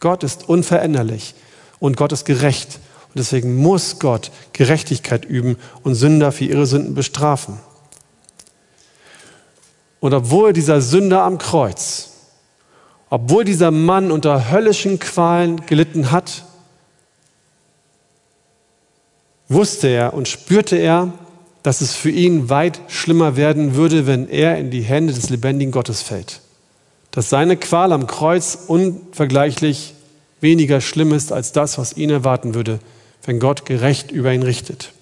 Gott 0.00 0.24
ist 0.24 0.48
unveränderlich 0.48 1.34
und 1.78 1.96
Gott 1.96 2.12
ist 2.12 2.24
gerecht. 2.24 2.80
Und 3.08 3.18
deswegen 3.18 3.56
muss 3.56 3.98
Gott 3.98 4.30
Gerechtigkeit 4.52 5.24
üben 5.24 5.56
und 5.82 5.94
Sünder 5.94 6.32
für 6.32 6.44
ihre 6.44 6.66
Sünden 6.66 6.94
bestrafen. 6.94 7.58
Und 10.00 10.14
obwohl 10.14 10.52
dieser 10.52 10.80
Sünder 10.80 11.22
am 11.22 11.38
Kreuz 11.38 12.10
obwohl 13.08 13.44
dieser 13.44 13.70
Mann 13.70 14.10
unter 14.10 14.50
höllischen 14.50 14.98
Qualen 14.98 15.64
gelitten 15.66 16.10
hat, 16.10 16.44
wusste 19.48 19.86
er 19.88 20.12
und 20.14 20.26
spürte 20.26 20.76
er, 20.76 21.12
dass 21.66 21.80
es 21.80 21.96
für 21.96 22.10
ihn 22.10 22.48
weit 22.48 22.78
schlimmer 22.86 23.34
werden 23.34 23.74
würde, 23.74 24.06
wenn 24.06 24.28
er 24.28 24.56
in 24.56 24.70
die 24.70 24.82
Hände 24.82 25.12
des 25.12 25.30
lebendigen 25.30 25.72
Gottes 25.72 26.00
fällt. 26.00 26.40
Dass 27.10 27.28
seine 27.28 27.56
Qual 27.56 27.92
am 27.92 28.06
Kreuz 28.06 28.56
unvergleichlich 28.68 29.94
weniger 30.40 30.80
schlimm 30.80 31.12
ist 31.12 31.32
als 31.32 31.50
das, 31.50 31.76
was 31.76 31.96
ihn 31.96 32.10
erwarten 32.10 32.54
würde, 32.54 32.78
wenn 33.24 33.40
Gott 33.40 33.66
gerecht 33.66 34.12
über 34.12 34.32
ihn 34.32 34.44
richtet. 34.44 34.92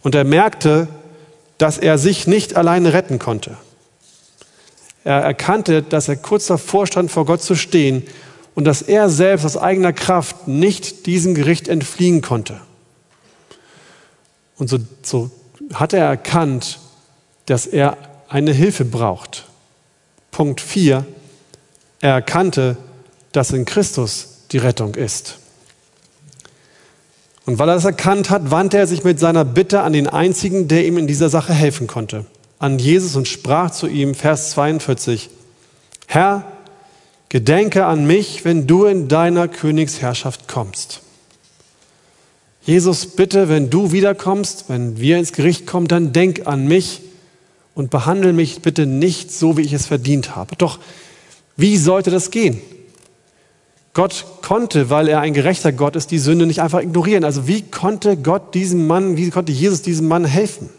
Und 0.00 0.14
er 0.14 0.24
merkte, 0.24 0.88
dass 1.58 1.76
er 1.76 1.98
sich 1.98 2.26
nicht 2.26 2.56
alleine 2.56 2.94
retten 2.94 3.18
konnte. 3.18 3.58
Er 5.04 5.20
erkannte, 5.20 5.82
dass 5.82 6.08
er 6.08 6.16
kurz 6.16 6.46
davor 6.46 6.86
stand, 6.86 7.10
vor 7.10 7.26
Gott 7.26 7.42
zu 7.42 7.56
stehen 7.56 8.04
und 8.54 8.64
dass 8.64 8.80
er 8.80 9.10
selbst 9.10 9.44
aus 9.44 9.58
eigener 9.58 9.92
Kraft 9.92 10.48
nicht 10.48 11.04
diesem 11.04 11.34
Gericht 11.34 11.68
entfliehen 11.68 12.22
konnte. 12.22 12.58
Und 14.56 14.70
so, 14.70 14.78
so 15.02 15.30
hat 15.74 15.92
er 15.92 16.04
erkannt, 16.04 16.78
dass 17.46 17.66
er 17.66 17.96
eine 18.28 18.52
Hilfe 18.52 18.84
braucht. 18.84 19.44
Punkt 20.30 20.60
4. 20.60 21.04
Er 22.00 22.12
erkannte, 22.12 22.76
dass 23.32 23.50
in 23.50 23.64
Christus 23.64 24.44
die 24.50 24.58
Rettung 24.58 24.94
ist. 24.94 25.38
Und 27.44 27.58
weil 27.58 27.68
er 27.68 27.74
das 27.74 27.84
erkannt 27.84 28.30
hat, 28.30 28.50
wandte 28.50 28.78
er 28.78 28.86
sich 28.86 29.04
mit 29.04 29.18
seiner 29.18 29.44
Bitte 29.44 29.82
an 29.82 29.92
den 29.92 30.06
einzigen, 30.06 30.68
der 30.68 30.86
ihm 30.86 30.96
in 30.98 31.06
dieser 31.06 31.28
Sache 31.28 31.52
helfen 31.52 31.86
konnte, 31.86 32.24
an 32.58 32.78
Jesus 32.78 33.16
und 33.16 33.26
sprach 33.26 33.70
zu 33.70 33.88
ihm, 33.88 34.14
Vers 34.14 34.50
42, 34.50 35.28
Herr, 36.06 36.44
gedenke 37.28 37.86
an 37.86 38.06
mich, 38.06 38.44
wenn 38.44 38.66
du 38.66 38.84
in 38.84 39.08
deiner 39.08 39.48
Königsherrschaft 39.48 40.46
kommst. 40.46 41.01
Jesus, 42.64 43.06
bitte, 43.06 43.48
wenn 43.48 43.70
du 43.70 43.90
wiederkommst, 43.92 44.66
wenn 44.68 44.98
wir 45.00 45.18
ins 45.18 45.32
Gericht 45.32 45.66
kommen, 45.66 45.88
dann 45.88 46.12
denk 46.12 46.46
an 46.46 46.66
mich 46.68 47.02
und 47.74 47.90
behandle 47.90 48.32
mich 48.32 48.62
bitte 48.62 48.86
nicht 48.86 49.32
so, 49.32 49.56
wie 49.56 49.62
ich 49.62 49.72
es 49.72 49.86
verdient 49.86 50.36
habe. 50.36 50.54
Doch 50.56 50.78
wie 51.56 51.76
sollte 51.76 52.10
das 52.10 52.30
gehen? 52.30 52.60
Gott 53.94 54.24
konnte, 54.40 54.88
weil 54.88 55.08
er 55.08 55.20
ein 55.20 55.34
gerechter 55.34 55.72
Gott 55.72 55.96
ist, 55.96 56.10
die 56.10 56.18
Sünde 56.18 56.46
nicht 56.46 56.62
einfach 56.62 56.80
ignorieren. 56.80 57.24
Also 57.24 57.46
wie 57.46 57.62
konnte 57.62 58.16
Gott 58.16 58.54
diesem 58.54 58.86
Mann, 58.86 59.16
wie 59.16 59.28
konnte 59.30 59.52
Jesus 59.52 59.82
diesem 59.82 60.08
Mann 60.08 60.24
helfen? 60.24 60.70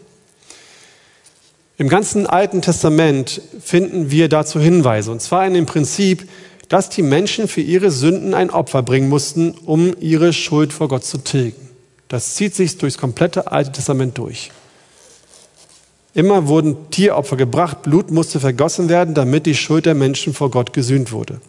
Im 1.76 1.88
ganzen 1.88 2.26
Alten 2.26 2.62
Testament 2.62 3.40
finden 3.60 4.10
wir 4.10 4.28
dazu 4.28 4.58
Hinweise. 4.58 5.12
Und 5.12 5.20
zwar 5.20 5.46
in 5.46 5.54
dem 5.54 5.66
Prinzip, 5.66 6.28
dass 6.68 6.88
die 6.88 7.02
Menschen 7.02 7.46
für 7.46 7.60
ihre 7.60 7.90
Sünden 7.90 8.32
ein 8.32 8.50
Opfer 8.50 8.82
bringen 8.82 9.08
mussten, 9.08 9.54
um 9.64 9.94
ihre 10.00 10.32
Schuld 10.32 10.72
vor 10.72 10.88
Gott 10.88 11.04
zu 11.04 11.18
tilgen. 11.18 11.63
Das 12.14 12.36
zieht 12.36 12.54
sich 12.54 12.78
durchs 12.78 12.96
komplette 12.96 13.50
Alte 13.50 13.72
Testament 13.72 14.16
durch. 14.18 14.52
Immer 16.14 16.46
wurden 16.46 16.88
Tieropfer 16.92 17.36
gebracht, 17.36 17.82
Blut 17.82 18.12
musste 18.12 18.38
vergossen 18.38 18.88
werden, 18.88 19.14
damit 19.14 19.46
die 19.46 19.56
Schuld 19.56 19.84
der 19.84 19.96
Menschen 19.96 20.32
vor 20.32 20.48
Gott 20.48 20.72
gesühnt 20.72 21.10
wurde. 21.10 21.40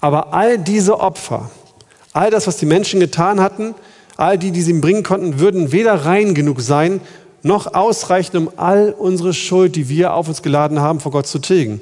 Aber 0.00 0.34
all 0.34 0.58
diese 0.58 0.98
Opfer, 0.98 1.52
all 2.12 2.32
das, 2.32 2.48
was 2.48 2.56
die 2.56 2.66
Menschen 2.66 2.98
getan 2.98 3.38
hatten, 3.38 3.76
all 4.16 4.36
die, 4.38 4.50
die 4.50 4.60
sie 4.60 4.72
ihm 4.72 4.80
bringen 4.80 5.04
konnten, 5.04 5.38
würden 5.38 5.70
weder 5.70 6.04
rein 6.04 6.34
genug 6.34 6.62
sein, 6.62 7.00
noch 7.44 7.72
ausreichen, 7.72 8.36
um 8.38 8.50
all 8.56 8.92
unsere 8.92 9.32
Schuld, 9.34 9.76
die 9.76 9.88
wir 9.88 10.14
auf 10.14 10.26
uns 10.26 10.42
geladen 10.42 10.80
haben, 10.80 10.98
vor 10.98 11.12
Gott 11.12 11.28
zu 11.28 11.38
tilgen. 11.38 11.80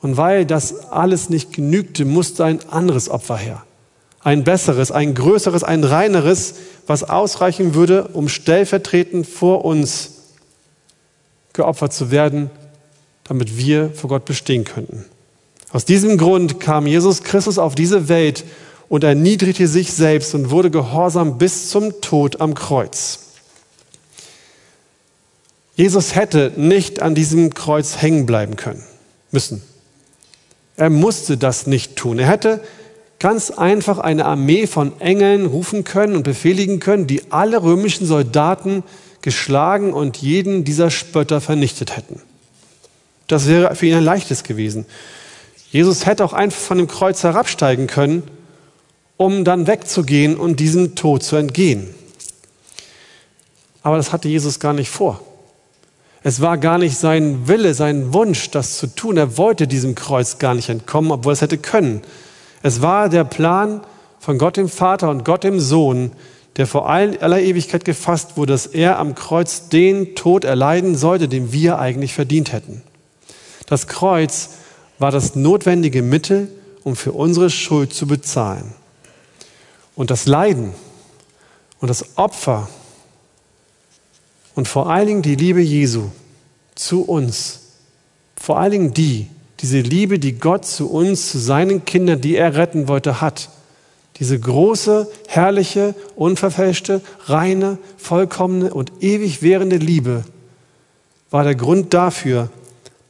Und 0.00 0.16
weil 0.16 0.46
das 0.46 0.88
alles 0.88 1.28
nicht 1.28 1.52
genügte, 1.52 2.06
musste 2.06 2.46
ein 2.46 2.60
anderes 2.70 3.10
Opfer 3.10 3.36
her. 3.36 3.62
Ein 4.22 4.44
besseres, 4.44 4.92
ein 4.92 5.14
größeres, 5.14 5.64
ein 5.64 5.82
reineres, 5.82 6.54
was 6.86 7.08
ausreichen 7.08 7.74
würde, 7.74 8.08
um 8.08 8.28
stellvertretend 8.28 9.26
vor 9.26 9.64
uns 9.64 10.12
geopfert 11.52 11.92
zu 11.92 12.10
werden, 12.10 12.50
damit 13.24 13.56
wir 13.56 13.90
vor 13.90 14.08
Gott 14.08 14.24
bestehen 14.24 14.64
könnten. 14.64 15.04
Aus 15.72 15.84
diesem 15.84 16.18
Grund 16.18 16.60
kam 16.60 16.86
Jesus 16.86 17.22
Christus 17.22 17.58
auf 17.58 17.74
diese 17.74 18.08
Welt 18.08 18.44
und 18.88 19.04
erniedrigte 19.04 19.68
sich 19.68 19.92
selbst 19.92 20.34
und 20.34 20.50
wurde 20.50 20.70
gehorsam 20.70 21.38
bis 21.38 21.70
zum 21.70 22.00
Tod 22.00 22.40
am 22.40 22.54
Kreuz. 22.54 23.20
Jesus 25.76 26.14
hätte 26.14 26.52
nicht 26.56 27.00
an 27.00 27.14
diesem 27.14 27.54
Kreuz 27.54 28.02
hängen 28.02 28.26
bleiben 28.26 28.56
können, 28.56 28.82
müssen. 29.30 29.62
Er 30.76 30.90
musste 30.90 31.36
das 31.36 31.66
nicht 31.66 31.96
tun. 31.96 32.18
Er 32.18 32.26
hätte 32.26 32.62
ganz 33.20 33.50
einfach 33.50 33.98
eine 33.98 34.24
Armee 34.24 34.66
von 34.66 34.98
Engeln 35.00 35.46
rufen 35.46 35.84
können 35.84 36.16
und 36.16 36.24
befehligen 36.24 36.80
können, 36.80 37.06
die 37.06 37.30
alle 37.30 37.62
römischen 37.62 38.06
Soldaten 38.06 38.82
geschlagen 39.22 39.92
und 39.92 40.16
jeden 40.16 40.64
dieser 40.64 40.90
Spötter 40.90 41.40
vernichtet 41.40 41.96
hätten. 41.96 42.20
Das 43.28 43.46
wäre 43.46 43.76
für 43.76 43.86
ihn 43.86 43.94
ein 43.94 44.04
leichtes 44.04 44.42
gewesen. 44.42 44.86
Jesus 45.70 46.06
hätte 46.06 46.24
auch 46.24 46.32
einfach 46.32 46.58
von 46.58 46.78
dem 46.78 46.88
Kreuz 46.88 47.22
herabsteigen 47.22 47.86
können, 47.86 48.24
um 49.16 49.44
dann 49.44 49.66
wegzugehen 49.66 50.36
und 50.36 50.58
diesem 50.58 50.96
Tod 50.96 51.22
zu 51.22 51.36
entgehen. 51.36 51.94
Aber 53.82 53.98
das 53.98 54.12
hatte 54.12 54.28
Jesus 54.28 54.58
gar 54.58 54.72
nicht 54.72 54.90
vor. 54.90 55.20
Es 56.22 56.40
war 56.40 56.58
gar 56.58 56.78
nicht 56.78 56.98
sein 56.98 57.48
Wille, 57.48 57.74
sein 57.74 58.12
Wunsch, 58.12 58.50
das 58.50 58.78
zu 58.78 58.86
tun. 58.88 59.16
Er 59.16 59.38
wollte 59.38 59.66
diesem 59.66 59.94
Kreuz 59.94 60.38
gar 60.38 60.54
nicht 60.54 60.68
entkommen, 60.68 61.12
obwohl 61.12 61.32
er 61.32 61.34
es 61.34 61.40
hätte 61.42 61.58
können. 61.58 62.02
Es 62.62 62.82
war 62.82 63.08
der 63.08 63.24
Plan 63.24 63.82
von 64.18 64.38
Gott 64.38 64.56
dem 64.56 64.68
Vater 64.68 65.08
und 65.10 65.24
Gott 65.24 65.44
dem 65.44 65.60
Sohn, 65.60 66.12
der 66.56 66.66
vor 66.66 66.90
aller 66.90 67.40
Ewigkeit 67.40 67.84
gefasst 67.84 68.36
wurde, 68.36 68.52
dass 68.52 68.66
er 68.66 68.98
am 68.98 69.14
Kreuz 69.14 69.68
den 69.68 70.14
Tod 70.14 70.44
erleiden 70.44 70.96
sollte, 70.96 71.28
den 71.28 71.52
wir 71.52 71.78
eigentlich 71.78 72.12
verdient 72.12 72.52
hätten. 72.52 72.82
Das 73.66 73.86
Kreuz 73.86 74.50
war 74.98 75.10
das 75.10 75.36
notwendige 75.36 76.02
Mittel, 76.02 76.48
um 76.84 76.96
für 76.96 77.12
unsere 77.12 77.50
Schuld 77.50 77.94
zu 77.94 78.06
bezahlen. 78.06 78.74
Und 79.94 80.10
das 80.10 80.26
Leiden 80.26 80.74
und 81.78 81.88
das 81.88 82.18
Opfer 82.18 82.68
und 84.54 84.68
vor 84.68 84.90
allen 84.90 85.06
Dingen 85.06 85.22
die 85.22 85.36
Liebe 85.36 85.60
Jesu 85.60 86.10
zu 86.74 87.02
uns, 87.02 87.60
vor 88.36 88.58
allen 88.58 88.72
Dingen 88.72 88.94
die, 88.94 89.28
diese 89.60 89.80
Liebe, 89.80 90.18
die 90.18 90.38
Gott 90.38 90.64
zu 90.64 90.90
uns, 90.90 91.30
zu 91.30 91.38
seinen 91.38 91.84
Kindern, 91.84 92.20
die 92.20 92.36
er 92.36 92.56
retten 92.56 92.88
wollte, 92.88 93.20
hat. 93.20 93.50
Diese 94.16 94.38
große, 94.38 95.08
herrliche, 95.28 95.94
unverfälschte, 96.16 97.00
reine, 97.26 97.78
vollkommene 97.96 98.72
und 98.72 98.92
ewig 99.00 99.42
währende 99.42 99.76
Liebe 99.76 100.24
war 101.30 101.44
der 101.44 101.54
Grund 101.54 101.94
dafür, 101.94 102.50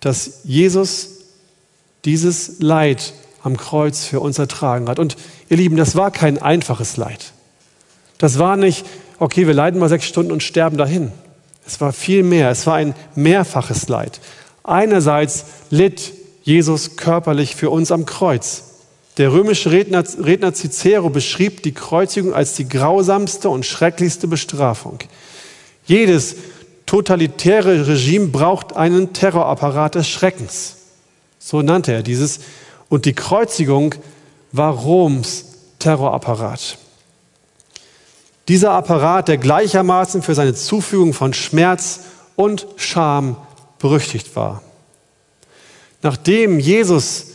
dass 0.00 0.40
Jesus 0.44 1.20
dieses 2.04 2.60
Leid 2.60 3.14
am 3.42 3.56
Kreuz 3.56 4.04
für 4.04 4.20
uns 4.20 4.38
ertragen 4.38 4.88
hat. 4.88 4.98
Und 4.98 5.16
ihr 5.48 5.56
Lieben, 5.56 5.76
das 5.76 5.96
war 5.96 6.10
kein 6.10 6.40
einfaches 6.40 6.96
Leid. 6.96 7.32
Das 8.18 8.38
war 8.38 8.56
nicht, 8.56 8.84
okay, 9.18 9.46
wir 9.46 9.54
leiden 9.54 9.80
mal 9.80 9.88
sechs 9.88 10.04
Stunden 10.04 10.32
und 10.32 10.42
sterben 10.42 10.76
dahin. 10.76 11.12
Es 11.66 11.80
war 11.80 11.92
viel 11.92 12.22
mehr. 12.22 12.50
Es 12.50 12.66
war 12.66 12.74
ein 12.74 12.94
mehrfaches 13.14 13.88
Leid. 13.88 14.20
Einerseits 14.62 15.44
litt 15.70 16.12
Jesus 16.50 16.96
körperlich 16.96 17.54
für 17.54 17.70
uns 17.70 17.92
am 17.92 18.06
Kreuz. 18.06 18.64
Der 19.18 19.32
römische 19.32 19.70
Redner, 19.70 20.02
Redner 20.18 20.52
Cicero 20.52 21.08
beschrieb 21.08 21.62
die 21.62 21.70
Kreuzigung 21.70 22.34
als 22.34 22.54
die 22.54 22.68
grausamste 22.68 23.48
und 23.48 23.64
schrecklichste 23.64 24.26
Bestrafung. 24.26 24.98
Jedes 25.86 26.34
totalitäre 26.86 27.86
Regime 27.86 28.26
braucht 28.26 28.74
einen 28.76 29.12
Terrorapparat 29.12 29.94
des 29.94 30.08
Schreckens. 30.08 30.74
So 31.38 31.62
nannte 31.62 31.92
er 31.92 32.02
dieses. 32.02 32.40
Und 32.88 33.04
die 33.04 33.14
Kreuzigung 33.14 33.94
war 34.50 34.74
Roms 34.74 35.44
Terrorapparat. 35.78 36.78
Dieser 38.48 38.72
Apparat, 38.72 39.28
der 39.28 39.38
gleichermaßen 39.38 40.20
für 40.20 40.34
seine 40.34 40.54
Zufügung 40.54 41.12
von 41.12 41.32
Schmerz 41.32 42.00
und 42.34 42.66
Scham 42.74 43.36
berüchtigt 43.78 44.34
war. 44.34 44.62
Nachdem 46.02 46.58
Jesus 46.58 47.26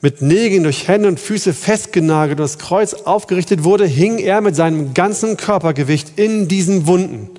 mit 0.00 0.22
Nägeln 0.22 0.62
durch 0.62 0.88
Hände 0.88 1.08
und 1.08 1.20
Füße 1.20 1.52
festgenagelt 1.52 2.40
und 2.40 2.44
das 2.44 2.58
Kreuz 2.58 2.94
aufgerichtet 2.94 3.64
wurde, 3.64 3.86
hing 3.86 4.18
er 4.18 4.40
mit 4.40 4.56
seinem 4.56 4.94
ganzen 4.94 5.36
Körpergewicht 5.36 6.18
in 6.18 6.48
diesen 6.48 6.86
Wunden 6.86 7.30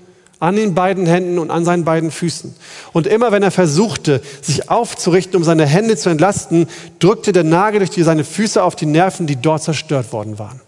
an 0.41 0.55
den 0.55 0.73
beiden 0.73 1.05
Händen 1.05 1.37
und 1.37 1.51
an 1.51 1.65
seinen 1.65 1.85
beiden 1.85 2.09
Füßen. 2.09 2.55
Und 2.93 3.05
immer 3.05 3.31
wenn 3.31 3.43
er 3.43 3.51
versuchte, 3.51 4.21
sich 4.41 4.71
aufzurichten, 4.71 5.37
um 5.37 5.43
seine 5.43 5.67
Hände 5.67 5.95
zu 5.97 6.09
entlasten, 6.09 6.67
drückte 6.97 7.31
der 7.31 7.43
Nagel 7.43 7.85
durch 7.85 7.91
seine 8.03 8.23
Füße 8.23 8.61
auf 8.61 8.75
die 8.75 8.87
Nerven, 8.87 9.27
die 9.27 9.35
dort 9.35 9.61
zerstört 9.61 10.11
worden 10.11 10.39
waren. 10.39 10.59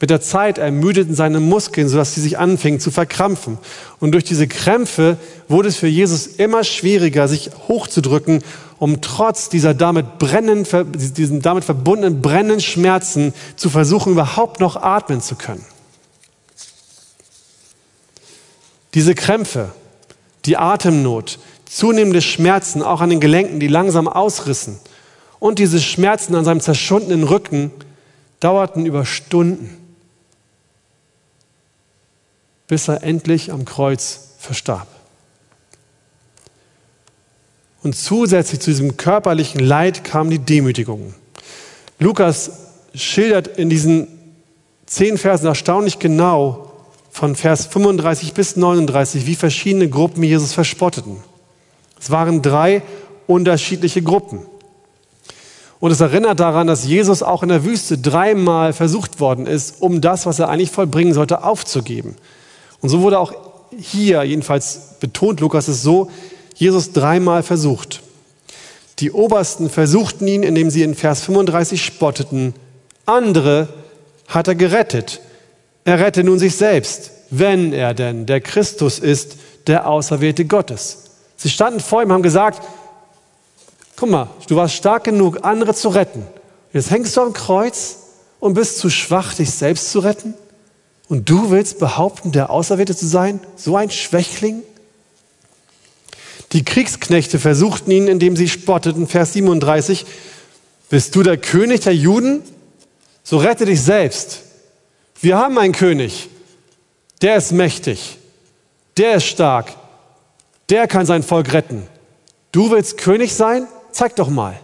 Mit 0.00 0.10
der 0.10 0.20
Zeit 0.20 0.58
ermüdeten 0.58 1.14
seine 1.14 1.40
Muskeln, 1.40 1.88
sodass 1.88 2.14
sie 2.14 2.20
sich 2.20 2.38
anfingen 2.38 2.78
zu 2.78 2.90
verkrampfen. 2.90 3.58
Und 3.98 4.12
durch 4.12 4.24
diese 4.24 4.46
Krämpfe 4.46 5.16
wurde 5.48 5.68
es 5.68 5.76
für 5.76 5.88
Jesus 5.88 6.26
immer 6.26 6.62
schwieriger, 6.62 7.26
sich 7.26 7.50
hochzudrücken 7.68 8.42
um 8.78 9.00
trotz 9.00 9.48
dieser 9.48 9.74
damit, 9.74 10.18
brennenden, 10.18 10.92
diesen 10.94 11.42
damit 11.42 11.64
verbundenen 11.64 12.22
brennenden 12.22 12.60
Schmerzen 12.60 13.34
zu 13.56 13.70
versuchen, 13.70 14.12
überhaupt 14.12 14.60
noch 14.60 14.76
atmen 14.76 15.20
zu 15.20 15.34
können. 15.34 15.64
Diese 18.94 19.14
Krämpfe, 19.14 19.72
die 20.44 20.56
Atemnot, 20.56 21.38
zunehmende 21.66 22.22
Schmerzen 22.22 22.82
auch 22.82 23.00
an 23.00 23.10
den 23.10 23.20
Gelenken, 23.20 23.60
die 23.60 23.68
langsam 23.68 24.08
ausrissen 24.08 24.78
und 25.40 25.58
diese 25.58 25.80
Schmerzen 25.80 26.34
an 26.34 26.44
seinem 26.44 26.60
zerschundenen 26.60 27.24
Rücken 27.24 27.70
dauerten 28.40 28.86
über 28.86 29.04
Stunden, 29.04 29.76
bis 32.68 32.88
er 32.88 33.02
endlich 33.02 33.50
am 33.50 33.64
Kreuz 33.64 34.34
verstarb. 34.38 34.86
Und 37.82 37.96
zusätzlich 37.96 38.60
zu 38.60 38.70
diesem 38.70 38.96
körperlichen 38.96 39.60
Leid 39.60 40.04
kam 40.04 40.30
die 40.30 40.38
Demütigung. 40.38 41.14
Lukas 41.98 42.50
schildert 42.94 43.48
in 43.58 43.70
diesen 43.70 44.08
zehn 44.86 45.18
Versen 45.18 45.46
erstaunlich 45.46 45.98
genau 45.98 46.72
von 47.10 47.34
Vers 47.34 47.66
35 47.66 48.34
bis 48.34 48.56
39, 48.56 49.26
wie 49.26 49.34
verschiedene 49.34 49.88
Gruppen 49.88 50.22
Jesus 50.22 50.52
verspotteten. 50.52 51.16
Es 52.00 52.10
waren 52.10 52.42
drei 52.42 52.82
unterschiedliche 53.26 54.02
Gruppen. 54.02 54.40
Und 55.80 55.92
es 55.92 56.00
erinnert 56.00 56.40
daran, 56.40 56.66
dass 56.66 56.84
Jesus 56.84 57.22
auch 57.22 57.42
in 57.42 57.48
der 57.48 57.64
Wüste 57.64 57.98
dreimal 57.98 58.72
versucht 58.72 59.20
worden 59.20 59.46
ist, 59.46 59.80
um 59.80 60.00
das, 60.00 60.26
was 60.26 60.38
er 60.38 60.48
eigentlich 60.48 60.70
vollbringen 60.70 61.14
sollte, 61.14 61.44
aufzugeben. 61.44 62.16
Und 62.80 62.88
so 62.88 63.02
wurde 63.02 63.18
auch 63.18 63.32
hier, 63.78 64.22
jedenfalls 64.24 64.96
betont 65.00 65.40
Lukas 65.40 65.68
es 65.68 65.82
so, 65.82 66.10
Jesus 66.54 66.92
dreimal 66.92 67.42
versucht. 67.42 68.02
Die 68.98 69.12
Obersten 69.12 69.70
versuchten 69.70 70.26
ihn, 70.26 70.42
indem 70.42 70.70
sie 70.70 70.82
in 70.82 70.94
Vers 70.94 71.22
35 71.22 71.84
spotteten. 71.84 72.54
Andere 73.06 73.68
hat 74.26 74.48
er 74.48 74.56
gerettet. 74.56 75.20
Er 75.84 76.00
rette 76.00 76.24
nun 76.24 76.38
sich 76.38 76.56
selbst, 76.56 77.12
wenn 77.30 77.72
er 77.72 77.94
denn 77.94 78.26
der 78.26 78.40
Christus 78.40 78.98
ist, 78.98 79.36
der 79.66 79.88
Auserwählte 79.88 80.44
Gottes. 80.44 81.04
Sie 81.36 81.48
standen 81.48 81.80
vor 81.80 82.02
ihm, 82.02 82.12
haben 82.12 82.22
gesagt, 82.22 82.66
guck 83.96 84.10
mal, 84.10 84.28
du 84.48 84.56
warst 84.56 84.74
stark 84.74 85.04
genug, 85.04 85.38
andere 85.42 85.74
zu 85.74 85.88
retten. 85.88 86.26
Jetzt 86.72 86.90
hängst 86.90 87.16
du 87.16 87.22
am 87.22 87.32
Kreuz 87.32 87.98
und 88.40 88.54
bist 88.54 88.78
zu 88.78 88.90
schwach, 88.90 89.34
dich 89.34 89.50
selbst 89.50 89.92
zu 89.92 90.00
retten? 90.00 90.34
Und 91.08 91.28
du 91.28 91.50
willst 91.50 91.78
behaupten, 91.78 92.32
der 92.32 92.50
Auserwählte 92.50 92.94
zu 92.94 93.06
sein? 93.06 93.40
So 93.56 93.76
ein 93.76 93.90
Schwächling? 93.90 94.62
Die 96.52 96.64
Kriegsknechte 96.64 97.38
versuchten 97.38 97.90
ihn, 97.90 98.08
indem 98.08 98.36
sie 98.36 98.48
spotteten, 98.48 99.06
Vers 99.06 99.32
37, 99.34 100.06
bist 100.88 101.14
du 101.14 101.22
der 101.22 101.36
König 101.36 101.80
der 101.80 101.94
Juden? 101.94 102.42
So 103.22 103.38
rette 103.38 103.66
dich 103.66 103.82
selbst. 103.82 104.42
Wir 105.20 105.36
haben 105.36 105.58
einen 105.58 105.74
König, 105.74 106.28
der 107.20 107.36
ist 107.36 107.52
mächtig, 107.52 108.18
der 108.96 109.16
ist 109.16 109.24
stark, 109.24 109.74
der 110.70 110.86
kann 110.86 111.06
sein 111.06 111.22
Volk 111.22 111.52
retten. 111.52 111.86
Du 112.52 112.70
willst 112.70 112.98
König 112.98 113.34
sein? 113.34 113.66
Zeig 113.92 114.16
doch 114.16 114.30
mal. 114.30 114.58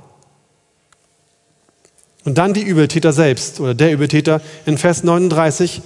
Und 2.25 2.39
dann 2.39 2.55
die 2.55 2.63
Übeltäter 2.63 3.13
selbst 3.13 3.61
oder 3.61 3.75
der 3.75 3.93
Übeltäter 3.93 4.41
in 4.65 4.79
Vers 4.79 5.03
39. 5.03 5.83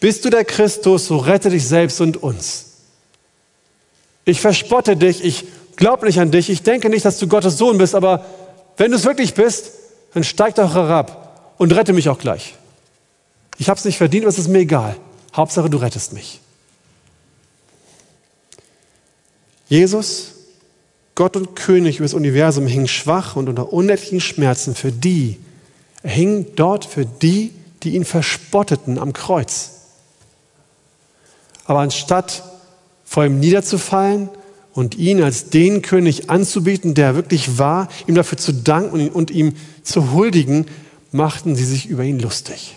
Bist 0.00 0.24
du 0.24 0.30
der 0.30 0.44
Christus, 0.44 1.06
so 1.06 1.16
rette 1.16 1.50
dich 1.50 1.66
selbst 1.66 2.00
und 2.00 2.22
uns. 2.22 2.66
Ich 4.24 4.40
verspotte 4.40 4.96
dich, 4.96 5.24
ich 5.24 5.44
glaube 5.76 6.06
nicht 6.06 6.20
an 6.20 6.30
dich, 6.30 6.50
ich 6.50 6.62
denke 6.62 6.88
nicht, 6.90 7.04
dass 7.04 7.18
du 7.18 7.28
Gottes 7.28 7.58
Sohn 7.58 7.78
bist, 7.78 7.94
aber 7.94 8.26
wenn 8.76 8.90
du 8.90 8.96
es 8.96 9.04
wirklich 9.04 9.34
bist, 9.34 9.70
dann 10.12 10.24
steig 10.24 10.54
doch 10.56 10.74
herab 10.74 11.54
und 11.58 11.72
rette 11.74 11.92
mich 11.92 12.08
auch 12.08 12.18
gleich. 12.18 12.54
Ich 13.58 13.68
habe 13.68 13.78
es 13.78 13.84
nicht 13.84 13.98
verdient, 13.98 14.24
aber 14.24 14.30
es 14.30 14.38
ist 14.38 14.48
mir 14.48 14.58
egal. 14.58 14.96
Hauptsache, 15.34 15.70
du 15.70 15.78
rettest 15.78 16.12
mich. 16.12 16.40
Jesus, 19.68 20.32
Gott 21.14 21.36
und 21.36 21.56
König 21.56 21.96
über 21.96 22.04
das 22.04 22.14
Universum, 22.14 22.66
hing 22.66 22.86
schwach 22.86 23.36
und 23.36 23.48
unter 23.48 23.72
unendlichen 23.72 24.20
Schmerzen 24.20 24.74
für 24.74 24.92
die. 24.92 25.38
Er 26.02 26.10
hing 26.10 26.54
dort 26.54 26.84
für 26.84 27.06
die, 27.06 27.52
die 27.82 27.94
ihn 27.94 28.04
verspotteten 28.04 28.98
am 28.98 29.12
Kreuz. 29.12 29.75
Aber 31.66 31.80
anstatt 31.80 32.42
vor 33.04 33.24
ihm 33.24 33.40
niederzufallen 33.40 34.28
und 34.72 34.96
ihn 34.96 35.22
als 35.22 35.50
den 35.50 35.82
König 35.82 36.28
anzubieten, 36.30 36.94
der 36.94 37.06
er 37.06 37.14
wirklich 37.14 37.58
war, 37.58 37.88
ihm 38.06 38.14
dafür 38.14 38.38
zu 38.38 38.52
danken 38.52 39.08
und 39.08 39.30
ihm 39.30 39.54
zu 39.82 40.12
huldigen, 40.12 40.66
machten 41.12 41.56
sie 41.56 41.64
sich 41.64 41.86
über 41.86 42.04
ihn 42.04 42.18
lustig. 42.18 42.76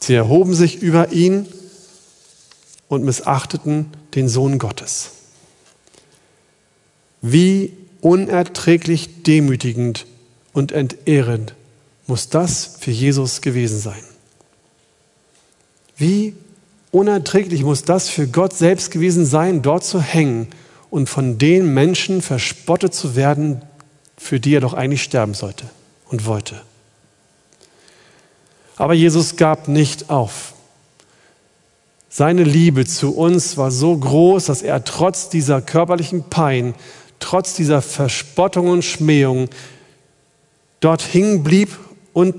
Sie 0.00 0.14
erhoben 0.14 0.54
sich 0.54 0.80
über 0.80 1.12
ihn 1.12 1.46
und 2.88 3.04
missachteten 3.04 3.86
den 4.14 4.28
Sohn 4.28 4.58
Gottes. 4.58 5.10
Wie 7.20 7.72
unerträglich 8.00 9.22
demütigend 9.24 10.06
und 10.52 10.72
entehrend 10.72 11.54
muss 12.06 12.28
das 12.28 12.76
für 12.80 12.90
Jesus 12.90 13.40
gewesen 13.42 13.80
sein. 13.80 14.02
Wie 15.96 16.34
unerträglich 16.90 17.62
muss 17.62 17.82
das 17.82 18.08
für 18.08 18.26
Gott 18.26 18.54
selbst 18.54 18.90
gewesen 18.90 19.26
sein, 19.26 19.62
dort 19.62 19.84
zu 19.84 20.00
hängen 20.00 20.48
und 20.90 21.08
von 21.08 21.38
den 21.38 21.72
Menschen 21.74 22.22
verspottet 22.22 22.94
zu 22.94 23.16
werden, 23.16 23.62
für 24.16 24.40
die 24.40 24.54
er 24.54 24.60
doch 24.60 24.74
eigentlich 24.74 25.02
sterben 25.02 25.34
sollte 25.34 25.64
und 26.08 26.26
wollte. 26.26 26.60
Aber 28.76 28.94
Jesus 28.94 29.36
gab 29.36 29.68
nicht 29.68 30.08
auf. 30.08 30.54
Seine 32.08 32.42
Liebe 32.42 32.86
zu 32.86 33.14
uns 33.14 33.56
war 33.56 33.70
so 33.70 33.96
groß, 33.96 34.46
dass 34.46 34.62
er 34.62 34.82
trotz 34.84 35.28
dieser 35.28 35.60
körperlichen 35.60 36.24
Pein, 36.30 36.74
trotz 37.18 37.54
dieser 37.54 37.82
Verspottung 37.82 38.68
und 38.68 38.84
Schmähung 38.84 39.48
dort 40.80 41.02
hingen 41.02 41.42
blieb 41.42 41.76
und 42.12 42.34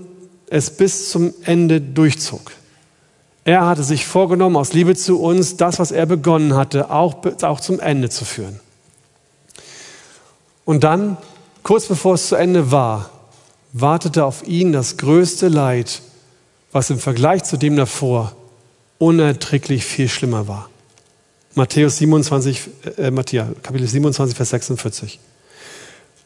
es 0.50 0.72
bis 0.72 1.12
zum 1.12 1.34
Ende 1.44 1.82
durchzog. 1.82 2.52
Er 3.46 3.66
hatte 3.66 3.84
sich 3.84 4.06
vorgenommen, 4.06 4.56
aus 4.56 4.74
Liebe 4.74 4.96
zu 4.96 5.20
uns, 5.20 5.58
das, 5.58 5.80
was 5.80 5.92
er 5.92 6.06
begonnen 6.06 6.56
hatte, 6.56 6.92
auch, 6.92 7.16
auch 7.42 7.60
zum 7.60 7.80
Ende 7.80 8.10
zu 8.10 8.26
führen. 8.26 8.60
Und 10.66 10.84
dann, 10.84 11.18
kurz 11.64 11.88
bevor 11.88 12.16
es 12.16 12.28
zu 12.28 12.36
Ende 12.36 12.72
war, 12.72 13.10
wartete 13.74 14.26
auf 14.26 14.48
ihn 14.48 14.72
das 14.72 14.98
größte 14.98 15.48
Leid, 15.48 16.02
was 16.72 16.90
im 16.90 17.00
Vergleich 17.00 17.44
zu 17.44 17.58
dem 17.58 17.76
davor 17.76 18.34
unerträglich 18.98 19.86
viel 19.86 20.10
schlimmer 20.10 20.48
war. 20.48 20.70
Matthäus 21.56 21.98
27, 21.98 22.62
äh, 22.98 23.12
Matthäus, 23.12 23.48
Kapitel 23.64 23.88
27, 23.88 24.36
Vers 24.36 24.50
46. 24.52 25.20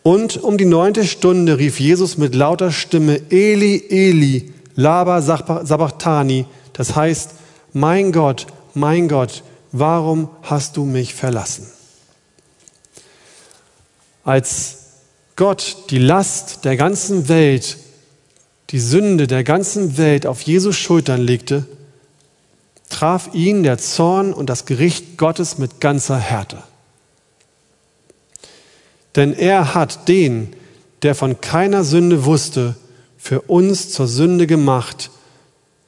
Und 0.02 0.44
um 0.44 0.58
die 0.58 0.66
neunte 0.66 1.06
Stunde 1.06 1.58
rief 1.58 1.80
Jesus 1.80 2.18
mit 2.18 2.36
lauter 2.36 2.72
Stimme, 2.72 3.22
Eli, 3.30 3.86
Eli, 3.90 4.52
Laba 4.76 5.22
Sabachthani, 5.22 6.46
das 6.74 6.96
heißt, 6.96 7.32
mein 7.72 8.12
Gott, 8.12 8.48
mein 8.74 9.08
Gott, 9.08 9.44
warum 9.72 10.30
hast 10.42 10.78
du 10.78 10.86
mich 10.86 11.14
verlassen? 11.14 11.68
Als 14.24 14.78
Gott 15.36 15.78
die 15.90 15.98
Last 15.98 16.66
der 16.66 16.78
ganzen 16.78 17.28
Welt, 17.28 17.78
die 18.70 18.80
Sünde 18.80 19.28
der 19.28 19.44
ganzen 19.44 19.98
Welt 19.98 20.26
auf 20.26 20.42
Jesus 20.42 20.78
Schultern 20.78 21.22
legte, 21.22 21.66
traf 22.90 23.30
ihn 23.34 23.64
der 23.64 23.80
Zorn 23.80 24.34
und 24.34 24.50
das 24.50 24.66
Gericht 24.66 25.18
Gottes 25.18 25.58
mit 25.58 25.82
ganzer 25.82 26.18
Härte. 26.18 26.62
Denn 29.16 29.34
er 29.34 29.74
hat 29.74 30.08
den, 30.08 30.56
der 31.02 31.16
von 31.16 31.42
keiner 31.42 31.84
Sünde 31.84 32.26
wusste, 32.26 32.76
für 33.18 33.42
uns 33.42 33.90
zur 33.92 34.08
Sünde 34.08 34.48
gemacht, 34.48 35.12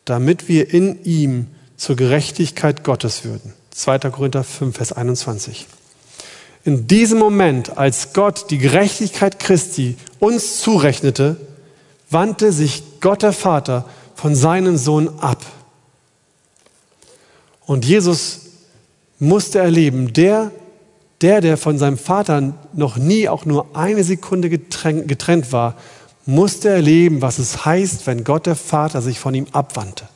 damit 0.05 0.47
wir 0.47 0.73
in 0.73 1.03
ihm 1.03 1.47
zur 1.77 1.95
Gerechtigkeit 1.95 2.83
Gottes 2.83 3.25
würden. 3.25 3.53
2. 3.71 3.99
Korinther 4.11 4.43
5, 4.43 4.75
Vers 4.75 4.93
21. 4.93 5.67
In 6.63 6.87
diesem 6.87 7.19
Moment, 7.19 7.77
als 7.77 8.13
Gott 8.13 8.49
die 8.49 8.57
Gerechtigkeit 8.57 9.39
Christi 9.39 9.97
uns 10.19 10.59
zurechnete, 10.61 11.37
wandte 12.09 12.51
sich 12.51 12.83
Gott 13.01 13.23
der 13.23 13.33
Vater 13.33 13.85
von 14.15 14.35
seinem 14.35 14.77
Sohn 14.77 15.09
ab. 15.19 15.45
Und 17.65 17.85
Jesus 17.85 18.41
musste 19.19 19.59
erleben, 19.59 20.13
der, 20.13 20.51
der, 21.21 21.41
der 21.41 21.57
von 21.57 21.77
seinem 21.77 21.97
Vater 21.97 22.53
noch 22.73 22.97
nie 22.97 23.27
auch 23.27 23.45
nur 23.45 23.75
eine 23.75 24.03
Sekunde 24.03 24.49
getrennt 24.49 25.51
war, 25.51 25.75
musste 26.25 26.69
erleben, 26.69 27.21
was 27.21 27.39
es 27.39 27.65
heißt, 27.65 28.07
wenn 28.07 28.23
Gott 28.23 28.45
der 28.45 28.55
Vater 28.55 29.01
sich 29.01 29.19
von 29.19 29.35
ihm 29.35 29.47
abwandte. 29.51 30.07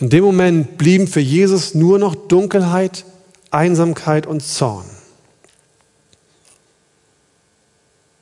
In 0.00 0.10
dem 0.10 0.24
Moment 0.24 0.78
blieben 0.78 1.06
für 1.06 1.20
Jesus 1.20 1.74
nur 1.74 1.98
noch 1.98 2.14
Dunkelheit, 2.14 3.04
Einsamkeit 3.50 4.26
und 4.26 4.40
Zorn. 4.40 4.84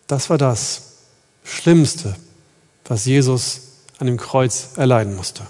Das 0.06 0.28
war 0.28 0.38
das 0.38 0.82
Schlimmste, 1.44 2.14
was 2.84 3.06
Jesus 3.06 3.62
an 3.98 4.06
dem 4.06 4.18
Kreuz 4.18 4.70
erleiden 4.76 5.16
musste. 5.16 5.42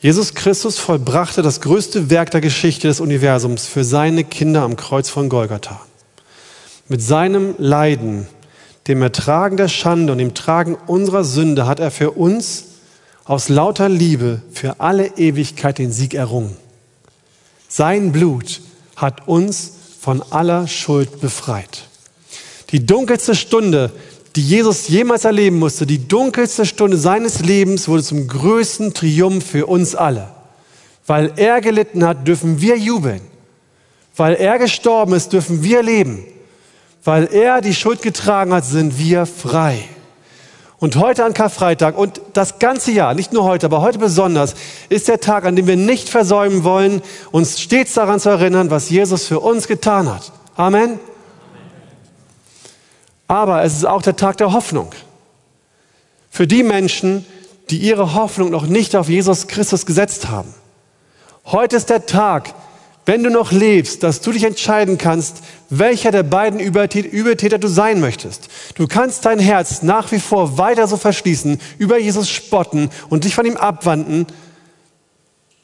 Jesus 0.00 0.34
Christus 0.34 0.78
vollbrachte 0.78 1.40
das 1.40 1.60
größte 1.60 2.10
Werk 2.10 2.30
der 2.30 2.40
Geschichte 2.40 2.88
des 2.88 3.00
Universums 3.00 3.66
für 3.66 3.84
seine 3.84 4.24
Kinder 4.24 4.62
am 4.62 4.76
Kreuz 4.76 5.08
von 5.08 5.28
Golgatha. 5.28 5.80
Mit 6.88 7.00
seinem 7.00 7.54
Leiden, 7.58 8.26
dem 8.88 9.00
Ertragen 9.00 9.56
der 9.56 9.68
Schande 9.68 10.12
und 10.12 10.18
dem 10.18 10.34
Tragen 10.34 10.76
unserer 10.86 11.24
Sünde 11.24 11.66
hat 11.66 11.80
er 11.80 11.90
für 11.90 12.10
uns 12.10 12.64
aus 13.24 13.48
lauter 13.48 13.88
Liebe 13.88 14.42
für 14.52 14.80
alle 14.80 15.16
Ewigkeit 15.16 15.78
den 15.78 15.92
Sieg 15.92 16.12
errungen. 16.12 16.56
Sein 17.68 18.12
Blut 18.12 18.60
hat 18.96 19.26
uns 19.26 19.72
von 19.98 20.22
aller 20.30 20.68
Schuld 20.68 21.22
befreit. 21.22 21.88
Die 22.70 22.84
dunkelste 22.84 23.34
Stunde, 23.34 23.90
die 24.36 24.42
Jesus 24.42 24.88
jemals 24.88 25.24
erleben 25.24 25.58
musste, 25.58 25.86
die 25.86 26.06
dunkelste 26.06 26.66
Stunde 26.66 26.98
seines 26.98 27.40
Lebens 27.40 27.88
wurde 27.88 28.02
zum 28.02 28.28
größten 28.28 28.92
Triumph 28.92 29.46
für 29.46 29.66
uns 29.66 29.94
alle. 29.94 30.28
Weil 31.06 31.32
er 31.36 31.62
gelitten 31.62 32.04
hat, 32.04 32.28
dürfen 32.28 32.60
wir 32.60 32.76
jubeln. 32.76 33.22
Weil 34.16 34.34
er 34.34 34.58
gestorben 34.58 35.14
ist, 35.14 35.32
dürfen 35.32 35.62
wir 35.62 35.82
leben. 35.82 36.24
Weil 37.04 37.28
er 37.32 37.60
die 37.60 37.74
Schuld 37.74 38.00
getragen 38.02 38.52
hat, 38.52 38.64
sind 38.64 38.98
wir 38.98 39.26
frei. 39.26 39.88
Und 40.78 40.96
heute 40.96 41.24
an 41.24 41.34
Karfreitag 41.34 41.96
und 41.96 42.20
das 42.32 42.58
ganze 42.58 42.92
Jahr, 42.92 43.14
nicht 43.14 43.32
nur 43.32 43.44
heute, 43.44 43.66
aber 43.66 43.80
heute 43.80 43.98
besonders, 43.98 44.54
ist 44.88 45.08
der 45.08 45.20
Tag, 45.20 45.44
an 45.44 45.56
dem 45.56 45.66
wir 45.66 45.76
nicht 45.76 46.08
versäumen 46.08 46.64
wollen, 46.64 47.00
uns 47.30 47.60
stets 47.60 47.94
daran 47.94 48.20
zu 48.20 48.30
erinnern, 48.30 48.70
was 48.70 48.90
Jesus 48.90 49.26
für 49.26 49.40
uns 49.40 49.68
getan 49.68 50.12
hat. 50.12 50.32
Amen. 50.56 50.98
Aber 53.28 53.62
es 53.62 53.74
ist 53.74 53.86
auch 53.86 54.02
der 54.02 54.16
Tag 54.16 54.36
der 54.38 54.52
Hoffnung. 54.52 54.90
Für 56.30 56.46
die 56.46 56.62
Menschen, 56.62 57.24
die 57.70 57.78
ihre 57.78 58.14
Hoffnung 58.14 58.50
noch 58.50 58.66
nicht 58.66 58.96
auf 58.96 59.08
Jesus 59.08 59.46
Christus 59.46 59.86
gesetzt 59.86 60.28
haben. 60.28 60.52
Heute 61.46 61.76
ist 61.76 61.90
der 61.90 62.06
Tag, 62.06 62.54
wenn 63.06 63.22
du 63.22 63.30
noch 63.30 63.52
lebst, 63.52 64.02
dass 64.02 64.20
du 64.20 64.32
dich 64.32 64.44
entscheiden 64.44 64.96
kannst, 64.96 65.42
welcher 65.68 66.10
der 66.10 66.22
beiden 66.22 66.58
Übeltäter 66.58 67.58
du 67.58 67.68
sein 67.68 68.00
möchtest. 68.00 68.48
Du 68.76 68.86
kannst 68.86 69.26
dein 69.26 69.38
Herz 69.38 69.82
nach 69.82 70.10
wie 70.12 70.20
vor 70.20 70.56
weiter 70.56 70.86
so 70.86 70.96
verschließen, 70.96 71.60
über 71.78 71.98
Jesus 71.98 72.30
spotten 72.30 72.90
und 73.10 73.24
dich 73.24 73.34
von 73.34 73.44
ihm 73.44 73.56
abwenden, 73.56 74.26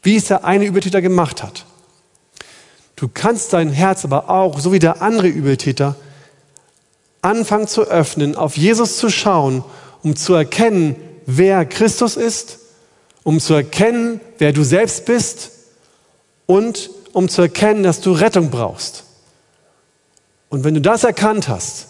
wie 0.03 0.17
es 0.17 0.27
der 0.27 0.45
eine 0.45 0.67
Übeltäter 0.67 1.01
gemacht 1.01 1.43
hat. 1.43 1.65
Du 2.97 3.09
kannst 3.13 3.55
dein 3.55 3.71
Herz 3.71 4.05
aber 4.05 4.29
auch, 4.29 4.61
so 4.61 4.73
wie 4.73 4.79
der 4.79 5.01
andere 5.01 5.29
Übeltäter, 5.29 5.97
anfangen 7.23 7.69
zu 7.69 7.83
öffnen, 7.83 8.37
auf 8.37 8.57
Jesus 8.57 8.99
zu 8.99 9.09
schauen, 9.11 9.65
um 10.03 10.17
zu 10.17 10.35
erkennen, 10.35 10.97
wer 11.27 11.65
Christus 11.65 12.17
ist, 12.17 12.59
um 13.23 13.41
zu 13.41 13.55
erkennen, 13.55 14.21
wer 14.39 14.53
du 14.53 14.63
selbst 14.63 15.07
bist 15.07 15.53
und 16.47 16.91
um 17.13 17.29
zu 17.29 17.43
erkennen, 17.43 17.83
dass 17.83 18.01
du 18.01 18.13
Rettung 18.13 18.51
brauchst. 18.51 19.05
Und 20.49 20.65
wenn 20.65 20.75
du 20.75 20.81
das 20.81 21.05
erkannt 21.05 21.49
hast 21.49 21.89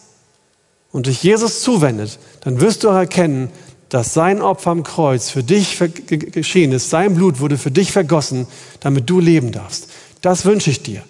und 0.93 1.07
dich 1.07 1.23
Jesus 1.23 1.63
zuwendet, 1.63 2.19
dann 2.43 2.61
wirst 2.61 2.85
du 2.85 2.91
auch 2.91 2.95
erkennen, 2.97 3.51
dass 3.89 4.15
sein 4.15 4.41
Opfer 4.41 4.71
am 4.71 4.85
Kreuz 4.85 5.31
für 5.31 5.43
dich 5.43 5.79
geschehen 6.07 6.73
ist. 6.73 6.91
Sein 6.91 7.15
Blut 7.15 7.41
wurde 7.41 7.59
für 7.59 7.73
dich 7.73 7.91
vergossen, 7.91 8.47
damit 8.79 9.11
du 9.11 9.19
leben 9.19 9.51
darfst. 9.51 9.89
Das 10.21 10.45
wünsche 10.45 10.71
ich 10.71 10.83
dir. 10.83 11.03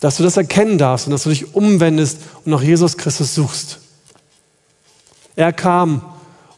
Dass 0.00 0.16
du 0.16 0.24
das 0.24 0.36
erkennen 0.36 0.78
darfst 0.78 1.06
und 1.06 1.12
dass 1.12 1.22
du 1.22 1.30
dich 1.30 1.54
umwendest 1.54 2.18
und 2.44 2.50
nach 2.50 2.62
Jesus 2.62 2.96
Christus 2.96 3.34
suchst. 3.34 3.78
Er 5.36 5.52
kam, 5.52 6.02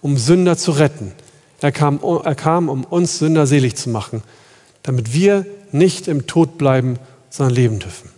um 0.01 0.17
Sünder 0.17 0.57
zu 0.57 0.71
retten. 0.73 1.13
Er 1.61 1.73
kam, 1.73 2.01
er 2.25 2.35
kam, 2.35 2.69
um 2.69 2.85
uns 2.85 3.19
Sünder 3.19 3.47
selig 3.47 3.77
zu 3.77 3.91
machen, 3.91 4.23
damit 4.89 5.13
wir 5.13 5.45
nicht 5.71 6.09
im 6.09 6.27
Tod 6.27 6.57
bleiben, 6.57 6.99
sondern 7.29 7.55
leben 7.55 7.79
dürfen. 7.79 8.09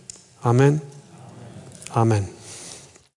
Amen. 0.41 0.79
Amen. 1.93 2.29